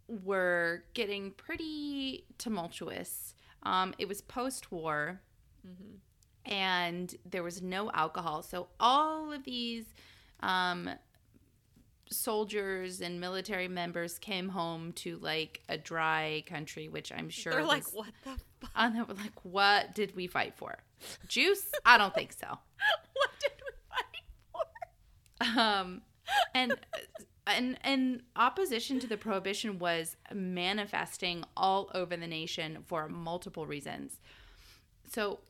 were 0.09 0.85
getting 0.95 1.31
pretty 1.33 2.27
tumultuous. 2.37 3.35
Um, 3.63 3.95
it 3.99 4.09
was 4.09 4.21
post 4.21 4.71
war, 4.71 5.23
and 6.45 7.15
there 7.29 7.43
was 7.43 7.63
no 7.63 7.91
alcohol. 7.93 8.43
So 8.43 8.69
all 8.79 9.33
of 9.33 9.45
these 9.45 9.87
um, 10.41 10.91
soldiers 12.11 13.01
and 13.01 13.21
military 13.21 13.69
members 13.69 14.19
came 14.19 14.49
home 14.49 14.93
to 14.93 15.19
like 15.19 15.61
a 15.69 15.77
dry 15.79 16.43
country, 16.47 16.89
which 16.89 17.13
I'm 17.13 17.29
sure 17.29 17.53
They're 17.53 17.65
like, 17.65 17.85
"What 17.93 18.09
the 18.25 18.31
fuck? 18.61 18.71
and 18.75 18.97
they 18.97 19.01
were 19.03 19.15
like, 19.15 19.45
what 19.45 19.95
did 19.95 20.17
we 20.17 20.27
fight 20.27 20.55
for? 20.57 20.79
Juice? 21.27 21.71
I 21.85 21.99
don't 21.99 22.15
think 22.15 22.33
so. 22.33 22.47
What 23.15 23.31
did 23.41 23.53
we 23.67 23.73
fight 23.91 25.55
for?" 25.55 25.61
um 25.61 26.03
and 26.55 26.75
and 27.47 27.79
and 27.83 28.23
opposition 28.37 29.01
to 29.01 29.07
the 29.07 29.17
prohibition 29.17 29.79
was 29.79 30.17
manifesting 30.33 31.45
all 31.57 31.91
over 31.95 32.17
the 32.17 32.27
nation 32.27 32.79
for 32.87 33.09
multiple 33.09 33.67
reasons 33.67 34.21
so 35.11 35.41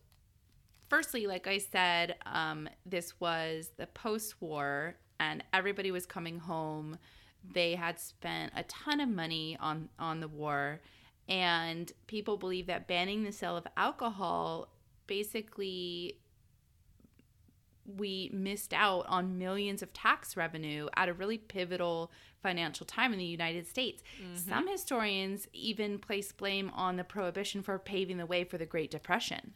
firstly 0.89 1.27
like 1.27 1.47
i 1.47 1.59
said 1.59 2.17
um 2.27 2.69
this 2.87 3.19
was 3.21 3.71
the 3.77 3.87
post-war 3.89 4.97
and 5.21 5.43
everybody 5.53 5.91
was 5.91 6.07
coming 6.07 6.39
home 6.39 6.97
they 7.53 7.75
had 7.75 7.99
spent 7.99 8.53
a 8.57 8.63
ton 8.65 9.01
of 9.01 9.09
money 9.09 9.57
on 9.61 9.89
on 9.99 10.21
the 10.21 10.29
war 10.29 10.81
and 11.29 11.93
people 12.07 12.37
believe 12.37 12.67
that 12.67 12.87
banning 12.89 13.23
the 13.25 13.33
sale 13.33 13.57
of 13.57 13.67
alcohol 13.77 14.69
basically 15.07 16.17
we 17.97 18.31
missed 18.35 18.75
out 18.75 19.07
on 19.09 19.39
millions 19.39 19.83
of 19.83 19.93
tax 19.93 20.37
revenue 20.37 20.89
at 20.97 21.09
a 21.09 21.13
really 21.15 21.39
pivotal 21.39 22.11
financial 22.43 22.85
time 22.85 23.13
in 23.13 23.19
the 23.19 23.25
United 23.25 23.67
States. 23.67 24.03
Some 24.35 24.69
historians 24.69 25.49
even 25.53 25.99
place 25.99 26.31
blame 26.33 26.71
on 26.75 26.97
the 26.97 27.05
prohibition 27.05 27.63
for 27.63 27.79
paving 27.79 28.19
the 28.19 28.27
way 28.27 28.45
for 28.45 28.59
the 28.59 28.67
Great 28.67 28.91
Depression. 28.91 29.55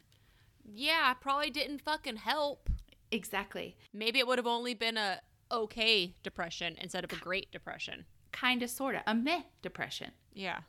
Yeah, 0.63 1.13
probably 1.15 1.49
didn't 1.49 1.81
fucking 1.81 2.17
help. 2.17 2.69
Exactly. 3.11 3.77
Maybe 3.93 4.19
it 4.19 4.27
would 4.27 4.37
have 4.39 4.47
only 4.47 4.73
been 4.73 4.97
a 4.97 5.19
okay 5.51 6.15
depression 6.23 6.75
instead 6.81 7.03
of 7.03 7.11
a 7.11 7.15
great 7.17 7.51
depression. 7.51 8.05
Kind 8.31 8.63
of, 8.63 8.69
sort 8.69 8.95
of. 8.95 9.01
A 9.05 9.13
meh 9.13 9.41
depression. 9.61 10.11
Yeah. 10.33 10.59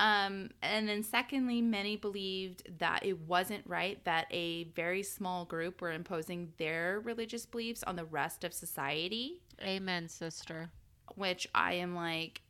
Um, 0.00 0.50
and 0.62 0.88
then, 0.88 1.02
secondly, 1.02 1.60
many 1.60 1.96
believed 1.96 2.62
that 2.78 3.04
it 3.04 3.18
wasn't 3.20 3.64
right 3.66 4.02
that 4.04 4.26
a 4.30 4.64
very 4.76 5.02
small 5.02 5.44
group 5.44 5.80
were 5.80 5.90
imposing 5.92 6.52
their 6.56 7.00
religious 7.00 7.46
beliefs 7.46 7.82
on 7.82 7.96
the 7.96 8.04
rest 8.04 8.44
of 8.44 8.52
society. 8.54 9.40
Amen, 9.60 10.08
sister. 10.08 10.70
which 11.16 11.48
I 11.52 11.74
am 11.74 11.96
like, 11.96 12.42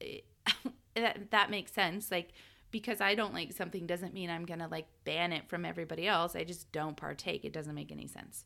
eh, 0.00 0.20
that 0.96 1.30
that 1.30 1.50
makes 1.50 1.72
sense. 1.72 2.10
Like 2.10 2.30
because 2.72 3.00
I 3.00 3.14
don't 3.14 3.34
like 3.34 3.52
something 3.52 3.86
doesn't 3.86 4.14
mean 4.14 4.30
I'm 4.30 4.44
gonna 4.44 4.66
like 4.68 4.86
ban 5.04 5.32
it 5.32 5.48
from 5.48 5.64
everybody 5.64 6.08
else. 6.08 6.34
I 6.34 6.42
just 6.42 6.72
don't 6.72 6.96
partake. 6.96 7.44
It 7.44 7.52
doesn't 7.52 7.74
make 7.74 7.92
any 7.92 8.08
sense. 8.08 8.44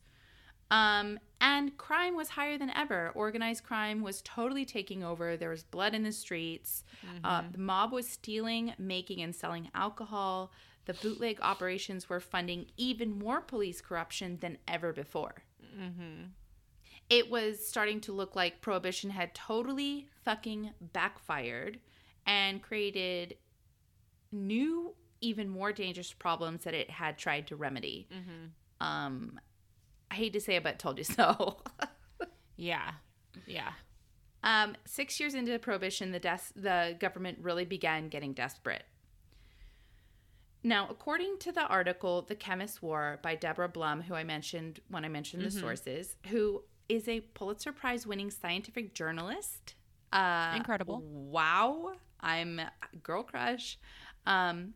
Um, 0.71 1.21
and 1.41 1.77
crime 1.79 2.17
was 2.17 2.31
higher 2.31 2.59
than 2.59 2.71
ever. 2.71 3.13
Organized 3.15 3.63
crime 3.65 4.03
was 4.03 4.21
totally 4.23 4.65
taking 4.65 5.05
over. 5.05 5.37
There 5.37 5.51
was 5.51 5.63
blood 5.63 5.95
in 5.95 6.03
the 6.03 6.13
streets. 6.13 6.83
Uh, 7.25 7.43
the 7.53 7.59
mob 7.59 7.93
was 7.93 8.09
stealing, 8.09 8.75
making, 8.77 9.23
and 9.23 9.35
selling 9.35 9.71
alcohol. 9.75 10.51
The 10.87 10.95
bootleg 10.95 11.39
operations 11.41 12.09
were 12.09 12.21
funding 12.21 12.67
even 12.77 13.17
more 13.17 13.41
police 13.41 13.81
corruption 13.81 14.39
than 14.41 14.59
ever 14.67 14.93
before 14.93 15.37
it 17.09 17.31
was 17.31 17.65
starting 17.65 18.01
to 18.03 18.13
look 18.13 18.35
like 18.35 18.61
prohibition 18.61 19.11
had 19.11 19.35
totally 19.35 20.09
fucking 20.25 20.73
backfired 20.81 21.79
and 22.27 22.63
created 22.63 23.37
new 24.37 24.95
even 25.21 25.49
more 25.49 25.73
dangerous 25.73 26.13
problems 26.13 26.65
that 26.65 26.75
it 26.75 26.91
had 26.91 27.17
tried 27.19 27.47
to 27.47 27.57
remedy 27.57 28.07
um 28.81 29.41
i 30.11 30.15
hate 30.15 30.33
to 30.33 30.41
say 30.41 30.57
it 30.57 30.63
but 30.63 30.79
told 30.79 30.99
you 30.99 31.05
so 31.05 31.57
Yeah. 32.59 32.93
Yeah. 33.47 33.73
um 34.45 34.77
six 34.87 35.19
years 35.21 35.35
into 35.35 35.51
the 35.53 35.59
prohibition 35.59 36.13
the 36.13 36.21
des- 36.21 36.53
the 36.55 36.97
government 37.01 37.39
really 37.41 37.65
began 37.65 38.09
getting 38.09 38.33
desperate 38.33 38.85
now, 40.63 40.89
according 40.91 41.39
to 41.41 41.53
the 41.53 41.65
article 41.67 42.23
"The 42.23 42.35
Chemist's 42.35 42.83
War" 42.83 43.21
by 43.23 43.37
Deborah 43.37 43.69
Blum, 43.69 44.01
who 44.03 44.15
I 44.15 44.25
mentioned 44.25 44.81
when 44.89 45.05
I 45.05 45.09
mentioned 45.09 45.45
the 45.45 45.51
sources, 45.51 46.17
who 46.27 46.65
is 46.89 47.07
a 47.07 47.21
Pulitzer 47.21 47.71
Prize-winning 47.73 48.33
scientific 48.33 48.93
journalist. 48.93 49.75
Uh, 50.13 50.55
Incredible. 50.57 51.03
Wow, 51.05 51.93
I'm 52.21 52.59
a 52.59 52.73
girl 53.03 53.23
crush. 53.23 53.79
Um, 54.27 54.75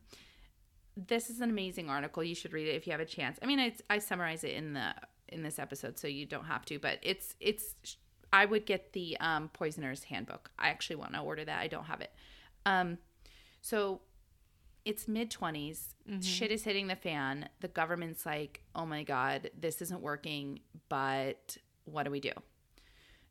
this 0.97 1.31
is 1.31 1.41
an 1.41 1.51
amazing 1.51 1.89
article. 1.89 2.23
You 2.23 2.35
should 2.35 2.53
read 2.53 2.69
it 2.69 2.75
if 2.75 2.87
you 2.87 2.93
have 2.93 3.01
a 3.01 3.07
chance. 3.07 3.39
I 3.43 3.47
mean, 3.47 3.61
I, 3.61 3.75
I 3.89 3.99
summarize 3.99 4.45
it 4.45 4.53
in 4.53 4.75
the 4.75 4.95
in 5.29 5.43
this 5.43 5.59
episode, 5.59 5.99
so 5.99 6.09
you 6.09 6.27
don't 6.27 6.45
have 6.45 6.65
to. 6.67 6.79
But 6.79 6.99
it's 7.03 7.35
it's. 7.41 7.75
I 8.33 8.45
would 8.45 8.65
get 8.65 8.93
the 8.93 9.17
um, 9.19 9.49
Poisoner's 9.49 10.05
Handbook. 10.05 10.51
I 10.59 10.69
actually 10.69 10.97
want 10.97 11.15
to 11.15 11.21
order 11.21 11.45
that. 11.45 11.61
I 11.61 11.67
don't 11.67 11.85
have 11.85 12.01
it. 12.01 12.13
Um, 12.65 12.99
so 13.61 14.03
it's 14.85 15.09
mid 15.09 15.31
20s. 15.31 15.95
Shit 16.23 16.51
is 16.51 16.63
hitting 16.63 16.87
the 16.87 16.97
fan. 16.97 17.49
The 17.61 17.69
government's 17.69 18.25
like, 18.25 18.63
oh 18.75 18.87
my 18.87 19.03
God, 19.03 19.51
this 19.59 19.83
isn't 19.83 20.01
working, 20.01 20.61
but 20.89 21.57
what 21.85 22.05
do 22.05 22.11
we 22.11 22.21
do? 22.21 22.33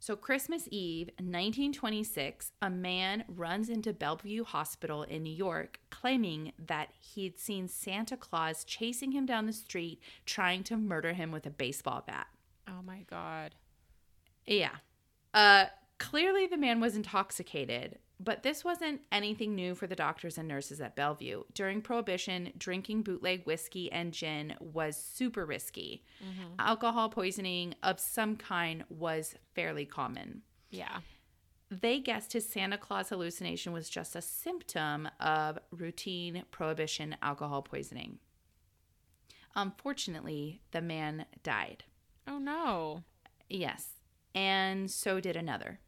So, 0.01 0.15
Christmas 0.15 0.67
Eve, 0.71 1.07
1926, 1.17 2.53
a 2.61 2.69
man 2.69 3.25
runs 3.27 3.67
into 3.67 3.91
Bellevue 3.91 4.45
Hospital 4.45 5.03
in 5.03 5.23
New 5.23 5.33
York 5.33 5.79
claiming 5.89 6.53
that 6.67 6.89
he'd 6.97 7.37
seen 7.37 7.67
Santa 7.67 8.15
Claus 8.15 8.63
chasing 8.63 9.11
him 9.11 9.25
down 9.25 9.45
the 9.45 9.53
street, 9.53 10.01
trying 10.25 10.63
to 10.63 10.77
murder 10.77 11.11
him 11.11 11.31
with 11.31 11.45
a 11.45 11.49
baseball 11.49 12.03
bat. 12.07 12.27
Oh 12.65 12.81
my 12.81 13.03
god. 13.09 13.55
Yeah. 14.45 14.77
Uh, 15.33 15.65
clearly, 15.97 16.47
the 16.47 16.57
man 16.57 16.79
was 16.79 16.95
intoxicated, 16.95 17.99
But 18.19 18.43
this 18.43 18.65
wasn't 18.65 19.01
anything 19.13 19.55
new 19.55 19.75
for 19.75 19.87
the 19.87 19.95
doctors 19.95 20.37
and 20.37 20.47
nurses 20.47 20.81
at 20.81 20.95
Bellevue. 20.95 21.43
During 21.53 21.81
Prohibition, 21.81 22.51
drinking 22.57 23.03
bootleg 23.03 23.45
whiskey 23.45 23.89
and 23.91 24.11
gin 24.11 24.55
was 24.59 24.97
super 24.97 25.45
risky. 25.45 26.03
Mm-hmm. 26.21 26.55
Alcohol 26.59 27.09
poisoning 27.09 27.75
of 27.81 27.99
some 27.99 28.35
kind 28.35 28.83
was 28.89 29.35
fairly 29.55 29.85
common. 29.85 30.41
Yeah. 30.69 30.99
They 31.71 31.99
guessed 31.99 32.33
his 32.33 32.49
Santa 32.49 32.77
Claus 32.77 33.09
hallucination 33.09 33.71
was 33.71 33.89
just 33.89 34.15
a 34.15 34.21
symptom 34.21 35.07
of 35.19 35.57
routine 35.71 36.43
Prohibition 36.51 37.15
alcohol 37.21 37.61
poisoning. 37.61 38.19
Unfortunately, 39.55 40.61
the 40.71 40.81
man 40.81 41.25
died. 41.43 41.85
Oh 42.27 42.37
no. 42.37 43.03
Yes. 43.49 43.87
And 44.35 44.91
so 44.91 45.19
did 45.19 45.35
another. 45.35 45.79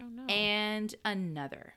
Oh 0.00 0.08
no. 0.08 0.24
and 0.32 0.94
another. 1.04 1.74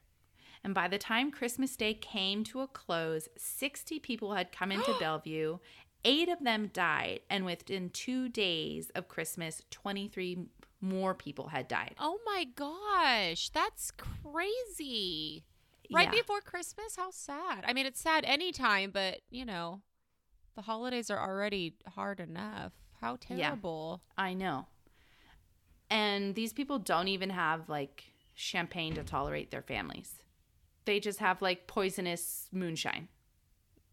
And 0.64 0.74
by 0.74 0.88
the 0.90 0.98
time 0.98 1.32
Christmas 1.32 1.76
Day 1.78 1.94
came 1.94 2.44
to 2.46 2.60
a 2.62 2.68
close, 2.68 3.30
60 3.38 4.00
people 4.00 4.34
had 4.34 4.52
come 4.52 4.72
into 4.72 4.94
Bellevue. 5.00 5.60
Eight 6.06 6.28
of 6.30 6.44
them 6.44 6.70
died. 6.74 7.22
And 7.30 7.46
within 7.46 7.90
two 7.90 8.28
days 8.30 8.90
of 8.96 9.08
Christmas, 9.08 9.62
23 9.72 10.46
more 10.82 11.14
people 11.14 11.48
had 11.50 11.68
died. 11.68 11.96
oh 12.00 12.20
my 12.26 12.46
gosh, 12.56 13.50
that's 13.50 13.92
crazy. 13.92 15.44
Right 15.92 16.06
Yeah. 16.06 16.12
before 16.22 16.40
Christmas? 16.42 16.96
How 16.96 17.10
sad. 17.12 17.64
I 17.68 17.74
mean, 17.74 17.86
it's 17.86 18.00
sad 18.00 18.24
anytime, 18.26 18.92
but 18.92 19.22
you 19.30 19.44
know, 19.46 19.82
the 20.56 20.62
holidays 20.62 21.10
are 21.10 21.20
already 21.20 21.76
hard 21.96 22.20
enough. 22.20 22.74
How 23.02 23.16
terrible. 23.18 24.02
I 24.18 24.34
know. 24.34 24.68
And 25.90 26.36
these 26.36 26.54
people 26.54 26.80
don't 26.80 27.08
even 27.08 27.30
have 27.32 27.68
like 27.70 28.04
champagne 28.36 28.94
to 28.96 29.04
tolerate 29.04 29.52
their 29.52 29.62
families. 29.62 30.14
They 30.86 31.00
just 31.00 31.20
have 31.20 31.42
like 31.42 31.68
poisonous 31.68 32.48
moonshine. 32.52 33.08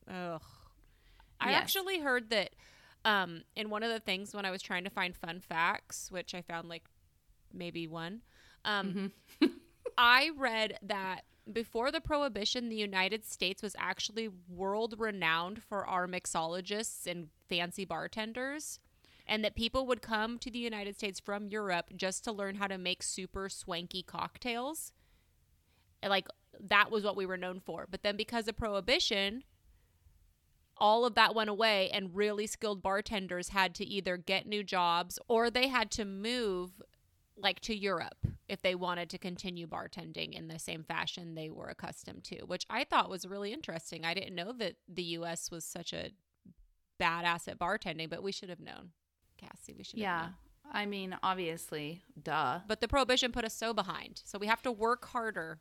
Ugh. 0.09 0.43
I 1.41 1.51
Yes. 1.51 1.63
actually 1.63 1.99
heard 2.01 2.31
that 2.31 2.51
um, 3.05 3.43
in 3.55 3.71
one 3.71 3.83
of 3.83 3.91
the 3.91 4.01
things 4.01 4.35
when 4.35 4.45
I 4.45 4.51
was 4.51 4.63
trying 4.63 4.85
to 4.85 4.91
find 4.91 5.15
fun 5.17 5.41
facts, 5.41 6.11
which 6.11 6.35
I 6.35 6.43
found 6.43 6.69
like 6.69 6.85
maybe 7.53 7.87
one, 7.87 8.23
um, 8.65 9.13
I 9.99 10.31
read 10.37 10.79
that 10.83 11.23
before 11.53 11.93
the 11.93 12.01
prohibition, 12.01 12.69
the 12.69 12.77
United 12.77 13.25
States 13.25 13.63
was 13.63 13.77
actually 13.79 14.29
world 14.49 14.95
renowned 14.99 15.63
for 15.63 15.87
our 15.87 16.07
mixologists 16.09 17.07
and 17.07 17.29
fancy 17.49 17.85
bartenders. 17.85 18.81
And 19.27 19.45
that 19.45 19.57
people 19.57 19.87
would 19.87 20.03
come 20.03 20.39
to 20.39 20.51
the 20.51 20.59
United 20.59 20.97
States 20.97 21.19
from 21.19 21.49
Europe 21.49 21.91
just 21.97 22.23
to 22.25 22.33
learn 22.33 22.57
how 22.57 22.69
to 22.69 22.79
make 22.79 23.03
super 23.03 23.49
swanky 23.49 24.03
cocktails. 24.03 24.93
Like 26.07 26.29
that 26.61 26.91
was 26.91 27.03
what 27.03 27.17
we 27.17 27.27
were 27.27 27.37
known 27.37 27.61
for. 27.61 27.87
But 27.91 28.03
then 28.03 28.17
because 28.17 28.47
of 28.47 28.57
prohibition, 28.57 29.43
all 30.79 31.05
of 31.05 31.15
that 31.15 31.35
went 31.35 31.51
away 31.51 31.91
and 31.91 32.15
really 32.15 32.47
skilled 32.47 32.83
bartenders 32.83 33.49
had 33.49 33.75
to 33.77 33.85
either 33.85 34.17
get 34.17 34.47
new 34.47 34.63
jobs 34.63 35.19
or 35.29 35.51
they 35.51 35.69
had 35.69 35.91
to 35.93 36.05
move 36.05 36.71
like 37.37 37.61
to 37.61 37.77
Europe 37.77 38.27
if 38.49 38.63
they 38.63 38.75
wanted 38.75 39.11
to 39.11 39.19
continue 39.19 39.67
bartending 39.67 40.33
in 40.33 40.49
the 40.49 40.59
same 40.59 40.85
fashion 40.85 41.35
they 41.35 41.51
were 41.51 41.69
accustomed 41.69 42.25
to, 42.25 42.45
which 42.45 42.65
I 42.71 42.85
thought 42.85 43.11
was 43.11 43.27
really 43.27 43.53
interesting. 43.53 44.05
I 44.05 44.15
didn't 44.15 44.35
know 44.35 44.53
that 44.53 44.77
the 44.89 45.03
US 45.03 45.51
was 45.51 45.65
such 45.65 45.93
a 45.93 46.11
badass 47.01 47.49
at 47.49 47.59
bartending, 47.59 48.09
but 48.09 48.23
we 48.23 48.33
should 48.33 48.49
have 48.49 48.61
known. 48.61 48.91
Cassie, 49.37 49.75
we 49.77 49.85
should 49.85 49.99
Yeah. 49.99 50.29
I 50.73 50.85
mean, 50.87 51.17
obviously, 51.23 52.03
duh. 52.21 52.61
But 52.67 52.81
the 52.81 52.89
prohibition 52.89 53.33
put 53.33 53.45
us 53.45 53.55
so 53.55 53.73
behind. 53.73 54.23
So 54.25 54.39
we 54.39 54.47
have 54.47 54.63
to 54.63 54.73
work 54.73 55.07
harder 55.07 55.61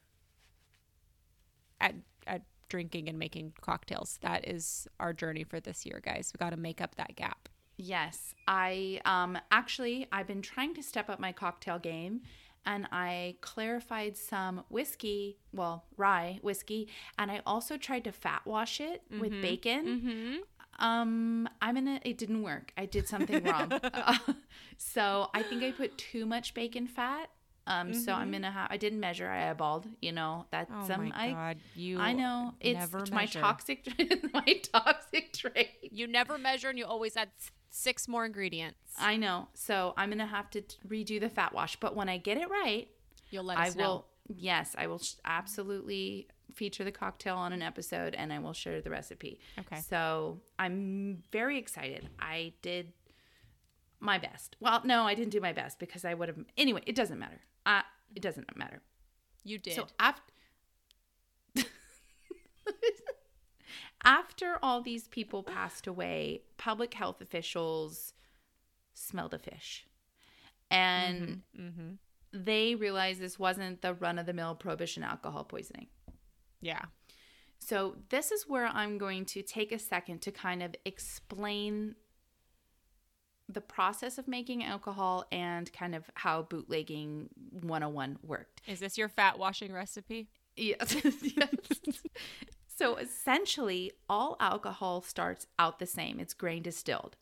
at 1.80 1.96
at 2.26 2.44
drinking 2.70 3.08
and 3.08 3.20
making 3.20 3.54
cocktails. 3.62 4.18
That 4.22 4.48
is 4.48 4.88
our 5.00 5.14
journey 5.14 5.44
for 5.44 5.60
this 5.60 5.86
year, 5.86 6.02
guys. 6.04 6.32
We 6.34 6.44
got 6.44 6.50
to 6.52 6.58
make 6.58 6.82
up 6.82 6.96
that 6.96 7.16
gap. 7.16 7.50
Yes, 7.78 8.34
I 8.48 9.02
um 9.06 9.38
actually 9.52 10.08
I've 10.12 10.28
been 10.28 10.42
trying 10.42 10.74
to 10.76 10.84
step 10.84 11.10
up 11.10 11.20
my 11.20 11.32
cocktail 11.32 11.78
game 11.78 12.22
and 12.66 12.88
I 12.92 13.36
clarified 13.42 14.18
some 14.18 14.64
whiskey, 14.70 15.38
well, 15.54 15.86
rye 15.98 16.40
whiskey, 16.42 16.88
and 17.20 17.30
I 17.30 17.42
also 17.46 17.78
tried 17.78 18.06
to 18.06 18.12
fat 18.12 18.42
wash 18.46 18.82
it 18.82 19.04
with 19.20 19.40
bacon. 19.42 19.86
Mm-hmm. 19.86 20.36
Um 20.80 21.48
I'm 21.62 21.78
in 21.78 21.88
a 21.88 22.00
it 22.04 22.18
didn't 22.18 22.44
work. 22.44 22.74
I 22.78 22.86
did 22.86 23.08
something 23.08 23.44
wrong. 23.44 23.72
Uh, 23.72 24.18
so, 24.78 25.30
I 25.34 25.44
think 25.44 25.64
I 25.64 25.72
put 25.72 25.98
too 25.98 26.26
much 26.26 26.54
bacon 26.54 26.88
fat. 26.88 27.30
Um 27.68 27.94
so 27.94 28.12
I'm 28.14 28.30
going 28.30 28.44
to 28.44 28.52
have 28.52 28.68
I 28.70 28.78
didn't 28.78 29.00
measure, 29.00 29.28
I 29.28 29.52
eyeballed, 29.52 29.86
you 30.02 30.12
know, 30.12 30.46
that's 30.52 30.72
Oh 30.72 30.94
um 30.94 31.08
my 31.08 31.12
I 31.16 31.30
god, 31.32 31.58
you 31.76 31.98
I 32.00 32.14
know 32.14 32.54
it's 32.60 32.78
never 32.78 33.06
my 33.12 33.26
toxic 33.26 33.88
my 34.34 34.62
toxic 34.72 35.34
trait. 35.34 35.70
You 35.82 36.06
never 36.08 36.38
measure 36.38 36.70
and 36.70 36.78
you 36.78 36.86
always 36.86 37.18
add 37.18 37.30
six 37.72 38.08
more 38.08 38.24
ingredients. 38.26 38.78
I 39.00 39.18
know. 39.18 39.48
So 39.56 39.94
I'm 39.98 40.10
gonna 40.12 40.28
have 40.28 40.50
to 40.52 40.62
t- 40.62 40.78
redo 40.88 41.20
the 41.20 41.30
fat 41.30 41.54
wash. 41.54 41.76
But 41.78 41.96
when 41.96 42.08
I 42.08 42.18
get 42.18 42.38
it 42.38 42.50
right, 42.50 42.88
You'll 43.32 43.46
let 43.46 43.58
I 43.58 43.68
us 43.70 43.76
will. 43.76 43.82
know. 43.84 44.06
Yes, 44.36 44.76
I 44.78 44.86
will 44.88 45.02
absolutely 45.26 46.28
feature 46.56 46.84
the 46.84 46.92
cocktail 46.92 47.38
on 47.38 47.54
an 47.54 47.62
episode, 47.62 48.16
and 48.16 48.34
I 48.34 48.40
will 48.40 48.54
share 48.54 48.82
the 48.82 48.90
recipe. 48.90 49.40
Okay. 49.60 49.82
So 49.82 50.40
I'm 50.58 51.22
very 51.32 51.58
excited. 51.58 52.10
I 52.20 52.54
did 52.62 52.94
my 54.00 54.18
best. 54.18 54.56
Well, 54.60 54.82
no, 54.84 55.04
I 55.04 55.14
didn't 55.14 55.32
do 55.32 55.42
my 55.42 55.54
best 55.54 55.80
because 55.80 56.06
I 56.06 56.14
would 56.14 56.30
have. 56.30 56.38
Anyway, 56.58 56.82
it 56.86 56.96
doesn't 56.96 57.20
matter. 57.20 57.42
Uh, 57.66 57.82
it 58.16 58.22
doesn't 58.22 58.56
matter. 58.58 58.82
You 59.44 59.58
did. 59.58 59.76
So 59.76 59.88
after 60.00 60.22
after 64.04 64.58
all 64.62 64.82
these 64.82 65.08
people 65.08 65.44
passed 65.44 65.88
away, 65.88 66.42
public 66.58 66.94
health 66.94 67.22
officials 67.22 68.14
smelled 68.94 69.34
a 69.34 69.40
fish. 69.40 69.86
And 70.72 71.42
mm-hmm. 71.58 71.90
they 72.34 72.76
realized 72.76 73.20
this 73.20 73.38
wasn't 73.38 73.82
the 73.82 73.94
run 73.94 74.18
of 74.18 74.26
the 74.26 74.34
mill 74.34 74.56
prohibition 74.56 75.04
alcohol 75.04 75.44
poisoning. 75.44 75.88
Yeah. 76.62 76.84
So, 77.60 77.96
this 78.10 78.32
is 78.32 78.48
where 78.48 78.68
I'm 78.68 78.98
going 78.98 79.26
to 79.26 79.42
take 79.42 79.72
a 79.72 79.80
second 79.80 80.22
to 80.24 80.32
kind 80.32 80.62
of 80.62 80.76
explain 80.86 81.96
the 83.48 83.62
process 83.62 84.18
of 84.18 84.28
making 84.28 84.64
alcohol 84.64 85.26
and 85.32 85.72
kind 85.72 85.96
of 85.96 86.10
how 86.16 86.44
bootlegging 86.44 87.30
101 87.62 88.18
worked. 88.24 88.62
Is 88.68 88.80
this 88.80 88.98
your 88.98 89.10
fat 89.10 89.38
washing 89.38 89.72
recipe? 89.72 90.30
Yes. 90.56 90.96
yes. 91.22 91.50
So 92.78 92.98
essentially, 92.98 93.94
all 94.10 94.36
alcohol 94.40 95.02
starts 95.02 95.48
out 95.58 95.80
the 95.80 95.86
same. 95.86 96.20
It's 96.20 96.34
grain 96.34 96.62
distilled. 96.62 97.16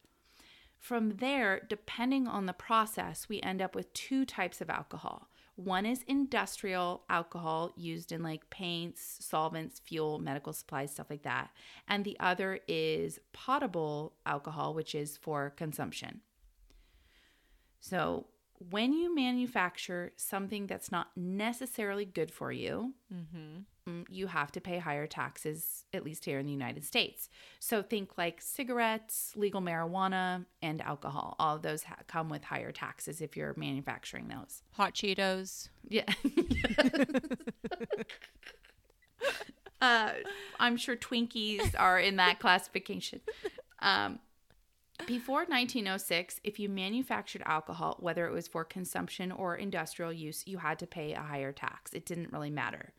From 0.79 1.17
there, 1.17 1.61
depending 1.69 2.27
on 2.27 2.47
the 2.47 2.53
process, 2.53 3.29
we 3.29 3.39
end 3.41 3.61
up 3.61 3.75
with 3.75 3.93
two 3.93 4.25
types 4.25 4.61
of 4.61 4.69
alcohol. 4.69 5.29
One 5.55 5.85
is 5.85 6.03
industrial 6.07 7.03
alcohol 7.09 7.71
used 7.75 8.11
in 8.11 8.23
like 8.23 8.49
paints, 8.49 9.17
solvents, 9.21 9.79
fuel, 9.79 10.17
medical 10.17 10.51
supplies, 10.51 10.91
stuff 10.91 11.09
like 11.09 11.23
that. 11.23 11.51
And 11.87 12.03
the 12.03 12.17
other 12.19 12.59
is 12.67 13.19
potable 13.33 14.13
alcohol, 14.25 14.73
which 14.73 14.95
is 14.95 15.15
for 15.17 15.51
consumption. 15.51 16.21
So, 17.79 18.27
when 18.71 18.93
you 18.93 19.13
manufacture 19.13 20.13
something 20.15 20.67
that's 20.67 20.91
not 20.91 21.07
necessarily 21.17 22.05
good 22.05 22.31
for 22.31 22.51
you, 22.51 22.93
Mm-hmm. 23.13 23.61
Mm, 23.87 24.05
you 24.09 24.27
have 24.27 24.51
to 24.53 24.61
pay 24.61 24.79
higher 24.79 25.07
taxes, 25.07 25.85
at 25.93 26.03
least 26.03 26.25
here 26.25 26.39
in 26.39 26.45
the 26.45 26.51
United 26.51 26.83
States. 26.83 27.29
So 27.59 27.81
think 27.81 28.17
like 28.17 28.41
cigarettes, 28.41 29.33
legal 29.35 29.61
marijuana, 29.61 30.45
and 30.61 30.81
alcohol. 30.81 31.35
All 31.39 31.55
of 31.55 31.61
those 31.61 31.83
ha- 31.83 31.97
come 32.07 32.29
with 32.29 32.43
higher 32.43 32.71
taxes 32.71 33.21
if 33.21 33.35
you're 33.37 33.53
manufacturing 33.57 34.27
those. 34.27 34.63
Hot 34.73 34.93
Cheetos. 34.93 35.69
Yeah. 35.87 36.05
uh, 39.81 40.11
I'm 40.59 40.77
sure 40.77 40.95
Twinkies 40.95 41.73
are 41.77 41.99
in 41.99 42.17
that 42.17 42.39
classification. 42.39 43.21
Um, 43.79 44.19
before 45.07 45.39
1906, 45.39 46.39
if 46.43 46.59
you 46.59 46.69
manufactured 46.69 47.41
alcohol, 47.45 47.97
whether 47.99 48.25
it 48.27 48.31
was 48.31 48.47
for 48.47 48.63
consumption 48.63 49.31
or 49.31 49.55
industrial 49.55 50.13
use, 50.13 50.43
you 50.45 50.59
had 50.59 50.79
to 50.79 50.87
pay 50.87 51.13
a 51.13 51.21
higher 51.21 51.51
tax. 51.51 51.93
It 51.93 52.05
didn't 52.05 52.31
really 52.31 52.51
matter. 52.51 52.93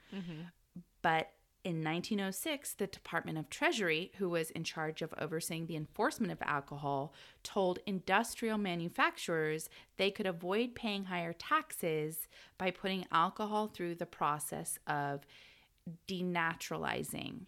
But 1.05 1.33
in 1.65 1.85
1906, 1.85 2.75
the 2.75 2.87
Department 2.87 3.37
of 3.37 3.51
Treasury, 3.51 4.11
who 4.17 4.31
was 4.31 4.51
in 4.51 4.65
charge 4.65 5.03
of 5.03 5.13
overseeing 5.19 5.67
the 5.67 5.77
enforcement 5.77 6.33
of 6.33 6.41
alcohol, 6.41 7.13
told 7.43 7.79
industrial 7.85 8.57
manufacturers 8.57 9.69
they 9.99 10.11
could 10.11 10.25
avoid 10.25 10.75
paying 10.75 11.05
higher 11.05 11.35
taxes 11.35 12.27
by 12.57 12.71
putting 12.71 13.05
alcohol 13.13 13.67
through 13.67 13.97
the 13.97 14.07
process 14.07 14.79
of 14.87 15.27
denaturalizing, 16.09 17.41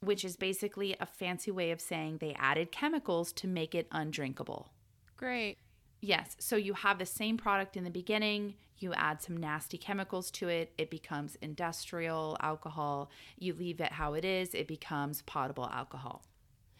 which 0.00 0.24
is 0.24 0.36
basically 0.36 0.96
a 0.98 1.06
fancy 1.06 1.50
way 1.50 1.70
of 1.70 1.82
saying 1.82 2.16
they 2.16 2.34
added 2.38 2.72
chemicals 2.72 3.30
to 3.34 3.46
make 3.46 3.74
it 3.74 3.88
undrinkable. 3.92 4.70
Great. 5.18 5.58
Yes. 6.00 6.34
So 6.38 6.56
you 6.56 6.72
have 6.72 6.98
the 6.98 7.04
same 7.04 7.36
product 7.36 7.76
in 7.76 7.84
the 7.84 7.90
beginning, 7.90 8.54
you 8.82 8.92
add 8.94 9.22
some 9.22 9.36
nasty 9.36 9.78
chemicals 9.78 10.30
to 10.32 10.48
it, 10.48 10.72
it 10.78 10.90
becomes 10.90 11.36
industrial 11.42 12.36
alcohol. 12.40 13.10
You 13.38 13.54
leave 13.54 13.80
it 13.80 13.92
how 13.92 14.14
it 14.14 14.24
is, 14.24 14.54
it 14.54 14.66
becomes 14.66 15.22
potable 15.22 15.68
alcohol. 15.72 16.22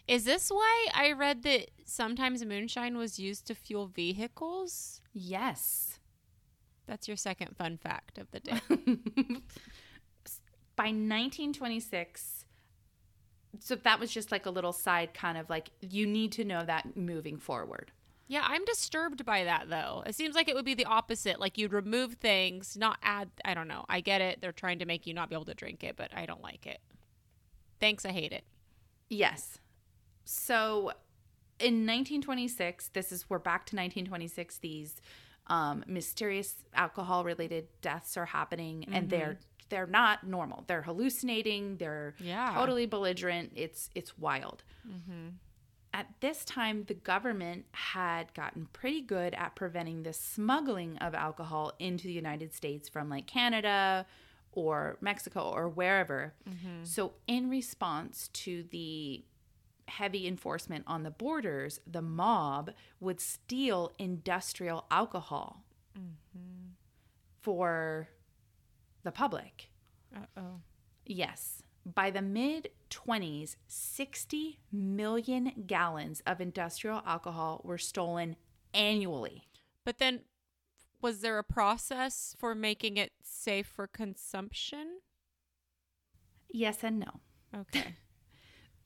Is 0.08 0.24
this 0.24 0.50
why 0.50 0.86
I 0.92 1.12
read 1.12 1.42
that 1.44 1.70
sometimes 1.84 2.44
moonshine 2.44 2.96
was 2.96 3.18
used 3.20 3.46
to 3.46 3.54
fuel 3.54 3.86
vehicles? 3.86 5.02
Yes. 5.12 5.98
That's 6.86 7.06
your 7.06 7.16
second 7.16 7.56
fun 7.56 7.76
fact 7.76 8.18
of 8.18 8.28
the 8.32 8.40
day. 8.40 8.60
By 10.76 10.86
1926, 10.86 12.44
so 13.58 13.74
that 13.76 14.00
was 14.00 14.10
just 14.10 14.32
like 14.32 14.46
a 14.46 14.50
little 14.50 14.72
side 14.72 15.14
kind 15.14 15.36
of 15.36 15.50
like 15.50 15.70
you 15.80 16.06
need 16.06 16.32
to 16.32 16.44
know 16.44 16.64
that 16.64 16.96
moving 16.96 17.36
forward. 17.38 17.92
Yeah, 18.30 18.44
I'm 18.46 18.64
disturbed 18.64 19.24
by 19.26 19.42
that 19.42 19.68
though. 19.68 20.04
It 20.06 20.14
seems 20.14 20.36
like 20.36 20.48
it 20.48 20.54
would 20.54 20.64
be 20.64 20.74
the 20.74 20.84
opposite. 20.84 21.40
Like 21.40 21.58
you'd 21.58 21.72
remove 21.72 22.14
things, 22.14 22.76
not 22.76 22.98
add. 23.02 23.28
I 23.44 23.54
don't 23.54 23.66
know. 23.66 23.84
I 23.88 24.00
get 24.00 24.20
it. 24.20 24.40
They're 24.40 24.52
trying 24.52 24.78
to 24.78 24.86
make 24.86 25.04
you 25.04 25.12
not 25.14 25.28
be 25.28 25.34
able 25.34 25.46
to 25.46 25.54
drink 25.54 25.82
it, 25.82 25.96
but 25.96 26.10
I 26.14 26.26
don't 26.26 26.40
like 26.42 26.64
it. 26.64 26.78
Thanks, 27.80 28.04
I 28.06 28.10
hate 28.12 28.32
it. 28.32 28.44
Yes. 29.08 29.58
So 30.24 30.90
in 31.58 31.84
1926, 31.86 32.90
this 32.94 33.10
is 33.10 33.28
we're 33.28 33.40
back 33.40 33.66
to 33.66 33.74
1926. 33.76 34.58
These 34.58 35.00
um, 35.48 35.82
mysterious 35.88 36.54
alcohol 36.72 37.24
related 37.24 37.66
deaths 37.82 38.16
are 38.16 38.26
happening, 38.26 38.86
and 38.92 39.10
they're 39.10 39.38
they're 39.70 39.88
not 39.88 40.24
normal. 40.24 40.62
They're 40.68 40.82
hallucinating. 40.82 41.78
They're 41.78 42.14
Yeah. 42.20 42.54
totally 42.54 42.86
belligerent. 42.86 43.52
It's 43.56 43.90
it's 43.96 44.16
wild. 44.16 44.62
At 45.92 46.06
this 46.20 46.44
time, 46.44 46.84
the 46.86 46.94
government 46.94 47.64
had 47.72 48.32
gotten 48.34 48.68
pretty 48.72 49.00
good 49.02 49.34
at 49.34 49.56
preventing 49.56 50.02
the 50.04 50.12
smuggling 50.12 50.96
of 50.98 51.14
alcohol 51.14 51.72
into 51.78 52.04
the 52.06 52.12
United 52.12 52.54
States 52.54 52.88
from 52.88 53.08
like 53.08 53.26
Canada 53.26 54.06
or 54.52 54.96
Mexico 55.00 55.50
or 55.50 55.68
wherever. 55.68 56.34
So, 56.84 57.14
in 57.26 57.50
response 57.50 58.28
to 58.34 58.64
the 58.70 59.24
heavy 59.88 60.26
enforcement 60.28 60.84
on 60.86 61.02
the 61.02 61.10
borders, 61.10 61.80
the 61.86 62.02
mob 62.02 62.70
would 63.00 63.20
steal 63.20 63.92
industrial 63.98 64.84
alcohol 64.90 65.64
for 67.40 68.08
the 69.02 69.10
public. 69.10 69.70
Uh 70.14 70.26
oh. 70.36 70.60
Yes. 71.04 71.62
By 71.84 72.10
the 72.10 72.22
mid 72.22 72.70
20s, 72.90 73.56
60 73.66 74.58
million 74.70 75.64
gallons 75.66 76.22
of 76.26 76.40
industrial 76.40 77.02
alcohol 77.06 77.60
were 77.64 77.78
stolen 77.78 78.36
annually. 78.74 79.48
But 79.84 79.98
then, 79.98 80.20
was 81.00 81.20
there 81.20 81.38
a 81.38 81.44
process 81.44 82.36
for 82.38 82.54
making 82.54 82.96
it 82.96 83.12
safe 83.22 83.66
for 83.66 83.86
consumption? 83.86 85.00
Yes 86.50 86.84
and 86.84 86.98
no. 87.00 87.20
Okay. 87.56 87.96